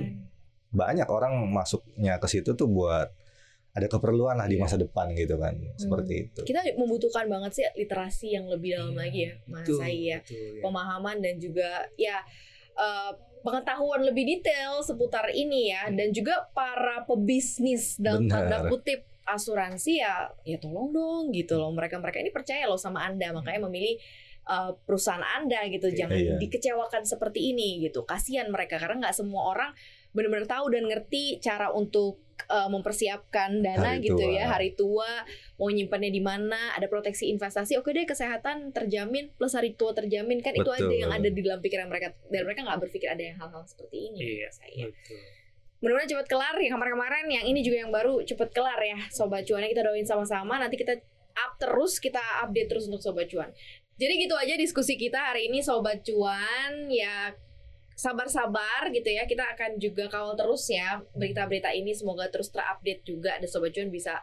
banyak 0.71 1.07
orang 1.07 1.39
masuknya 1.47 2.19
ke 2.19 2.27
situ 2.27 2.51
tuh 2.55 2.67
buat 2.67 3.11
ada 3.71 3.87
keperluan 3.87 4.35
lah 4.35 4.45
di 4.45 4.55
Iya. 4.55 4.63
masa 4.63 4.75
depan 4.75 5.09
gitu 5.11 5.35
kan. 5.35 5.55
Seperti 5.75 6.13
itu. 6.25 6.41
kita 6.43 6.59
membutuhkan 6.75 7.25
banget 7.25 7.51
sih 7.53 7.65
literasi 7.75 8.27
yang 8.31 8.45
lebih 8.45 8.75
dalam 8.75 8.93
lagi 8.93 9.25
ya 9.25 9.33
mas 9.45 9.63
Betul, 9.63 9.79
Ai 9.79 9.97
ya 10.05 10.17
betul, 10.19 10.35
ya. 10.35 10.61
pemahaman 10.61 11.17
dan 11.17 11.35
juga 11.37 11.69
ya 11.95 12.17
eh, 12.73 13.11
pengetahuan 13.41 14.01
lebih 14.01 14.23
detail 14.29 14.79
seputar 14.81 15.27
ini 15.29 15.69
ya 15.69 15.87
dan 15.89 16.11
juga 16.11 16.51
para 16.51 17.03
pebisnis 17.03 17.95
dalam 17.97 18.25
Benar. 18.25 18.47
tanda 18.47 18.69
kutip 18.69 19.01
asuransi 19.23 19.97
ya 19.97 20.27
ya 20.43 20.57
tolong 20.57 20.91
dong 20.91 21.23
gitu 21.31 21.55
loh 21.55 21.69
mereka 21.69 21.95
mereka 21.95 22.19
ini 22.19 22.29
percaya 22.29 22.65
loh 22.65 22.75
sama 22.75 23.01
anda 23.01 23.31
makanya 23.31 23.65
memilih 23.65 23.95
eh, 24.43 24.71
perusahaan 24.81 25.21
anda 25.21 25.63
gitu 25.67 25.87
Iya. 25.87 25.97
jangan 25.97 26.17
Iya. 26.17 26.35
dikecewakan 26.37 27.03
seperti 27.03 27.51
ini 27.51 27.81
gitu 27.81 28.03
kasihan 28.03 28.47
mereka 28.47 28.75
karena 28.75 28.99
nggak 29.01 29.15
semua 29.15 29.47
orang 29.47 29.71
benar-benar 30.11 30.43
tahu 30.45 30.65
dan 30.69 30.83
ngerti 30.85 31.39
cara 31.39 31.71
untuk 31.71 32.19
eh, 32.47 32.69
mempersiapkan 32.69 33.61
dana 33.61 33.97
Hari 33.97 34.03
gitu 34.03 34.17
tua. 34.17 34.33
ya 34.33 34.45
hari 34.49 34.73
tua 34.73 35.11
mau 35.55 35.69
nyimpannya 35.69 36.09
di 36.09 36.19
mana 36.19 36.73
ada 36.73 36.87
proteksi 36.87 37.29
investasi 37.29 37.77
oke 37.77 37.89
deh 37.89 38.05
kesehatan 38.05 38.71
terjamin 38.71 39.29
plus 39.35 39.53
hari 39.53 39.75
tua 39.75 39.91
terjamin 39.91 40.39
kan 40.39 40.53
itu 40.53 40.65
aja 40.65 40.81
Betul. 40.81 40.97
yang 40.97 41.11
ada 41.11 41.27
di 41.27 41.41
dalam 41.41 41.59
pikiran 41.59 41.85
mereka 41.85 42.15
dan 42.27 42.41
mereka 42.43 42.59
nggak 42.63 42.79
berpikir 42.81 43.07
ada 43.07 43.21
yang 43.21 43.37
hal-hal 43.37 43.61
seperti 43.65 44.09
ini 44.09 44.17
Iya, 44.17 44.49
menurut 44.49 44.53
saya 44.53 44.83
betul. 44.89 45.19
mudah-mudahan 45.81 46.09
cepet 46.09 46.27
kelar 46.29 46.55
yang 46.57 46.73
kemarin-kemarin 46.73 47.25
yang 47.27 47.45
ini 47.45 47.59
juga 47.61 47.77
yang 47.81 47.91
baru 47.91 48.13
cepet 48.21 48.49
kelar 48.49 48.79
ya 48.79 48.97
sobat 49.09 49.45
cuannya 49.45 49.69
kita 49.69 49.81
doain 49.81 50.05
sama-sama 50.05 50.57
nanti 50.57 50.77
kita 50.77 50.97
up 51.33 51.51
terus 51.57 51.97
kita 51.97 52.21
update 52.41 52.69
terus 52.69 52.85
untuk 52.85 53.01
sobat 53.01 53.25
cuan 53.25 53.49
jadi 53.97 54.13
gitu 54.17 54.33
aja 54.33 54.53
diskusi 54.57 54.97
kita 54.97 55.17
hari 55.17 55.49
ini 55.49 55.61
sobat 55.61 56.01
cuan 56.01 56.89
ya 56.89 57.33
sabar-sabar 58.01 58.89
gitu 58.89 59.13
ya 59.13 59.29
kita 59.29 59.45
akan 59.53 59.77
juga 59.77 60.09
kawal 60.09 60.33
terus 60.33 60.65
ya 60.73 61.05
berita-berita 61.13 61.69
ini. 61.77 61.93
Semoga 61.93 62.25
terus 62.33 62.49
terupdate 62.49 63.05
juga 63.05 63.37
dan 63.37 63.45
sobat 63.45 63.69
cuan 63.77 63.93
bisa 63.93 64.17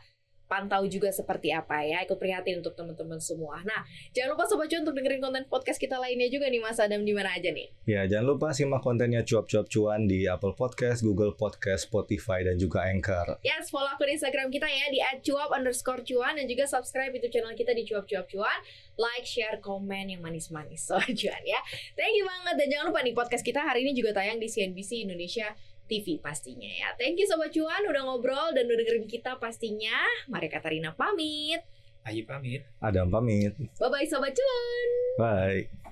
pantau 0.48 0.82
juga 0.88 1.12
seperti 1.12 1.52
apa 1.52 1.84
ya. 1.84 2.00
Ikut 2.02 2.16
prihatin 2.16 2.64
untuk 2.64 2.72
teman-teman 2.72 3.20
semua. 3.20 3.60
Nah, 3.62 3.84
jangan 4.16 4.34
lupa 4.34 4.48
Sobat 4.48 4.66
Cuan 4.72 4.82
untuk 4.82 4.96
dengerin 4.96 5.20
konten 5.20 5.44
podcast 5.46 5.76
kita 5.76 6.00
lainnya 6.00 6.26
juga 6.32 6.48
nih 6.48 6.58
Mas 6.64 6.80
Adam 6.80 7.04
di 7.04 7.12
mana 7.12 7.36
aja 7.36 7.52
nih. 7.52 7.68
Ya, 7.84 8.08
jangan 8.08 8.34
lupa 8.34 8.56
simak 8.56 8.80
kontennya 8.80 9.22
cuap-cuap 9.22 9.68
cuan 9.68 10.08
di 10.08 10.24
Apple 10.24 10.56
Podcast, 10.56 11.04
Google 11.04 11.36
Podcast, 11.36 11.86
Spotify, 11.86 12.42
dan 12.42 12.56
juga 12.56 12.88
Anchor. 12.88 13.38
Yes, 13.44 13.68
follow 13.68 13.92
akun 13.92 14.08
Instagram 14.08 14.48
kita 14.48 14.66
ya 14.66 14.88
di 14.88 14.98
@cuap 15.28 15.52
underscore 15.52 16.00
cuan 16.02 16.40
dan 16.40 16.48
juga 16.48 16.64
subscribe 16.64 17.12
YouTube 17.12 17.36
channel 17.36 17.52
kita 17.52 17.76
di 17.76 17.84
cuap 17.84 18.08
cuap 18.08 18.26
cuan. 18.26 18.58
Like, 18.98 19.28
share, 19.28 19.62
komen 19.62 20.10
yang 20.10 20.24
manis-manis 20.24 20.88
soal 20.88 21.04
cuan 21.20 21.42
ya. 21.44 21.60
Thank 21.94 22.16
you 22.16 22.24
banget 22.24 22.54
dan 22.56 22.66
jangan 22.72 22.84
lupa 22.90 23.00
nih 23.04 23.14
podcast 23.14 23.44
kita 23.44 23.60
hari 23.60 23.84
ini 23.84 23.92
juga 23.92 24.16
tayang 24.16 24.40
di 24.40 24.48
CNBC 24.48 25.04
Indonesia 25.04 25.52
TV 25.88 26.20
pastinya 26.20 26.68
ya. 26.68 26.92
Thank 27.00 27.18
you 27.18 27.26
Sobat 27.26 27.50
Cuan 27.50 27.82
udah 27.88 28.02
ngobrol 28.04 28.52
dan 28.52 28.68
udah 28.68 28.76
dengerin 28.76 29.08
kita 29.08 29.40
pastinya. 29.40 30.04
Mari 30.28 30.52
Katarina 30.52 30.92
pamit. 30.92 31.64
Ayo 32.04 32.22
pamit. 32.28 32.68
Adam 32.78 33.08
pamit. 33.08 33.56
Bye-bye 33.80 34.06
Sobat 34.06 34.36
Cuan. 34.36 34.88
Bye. 35.16 35.87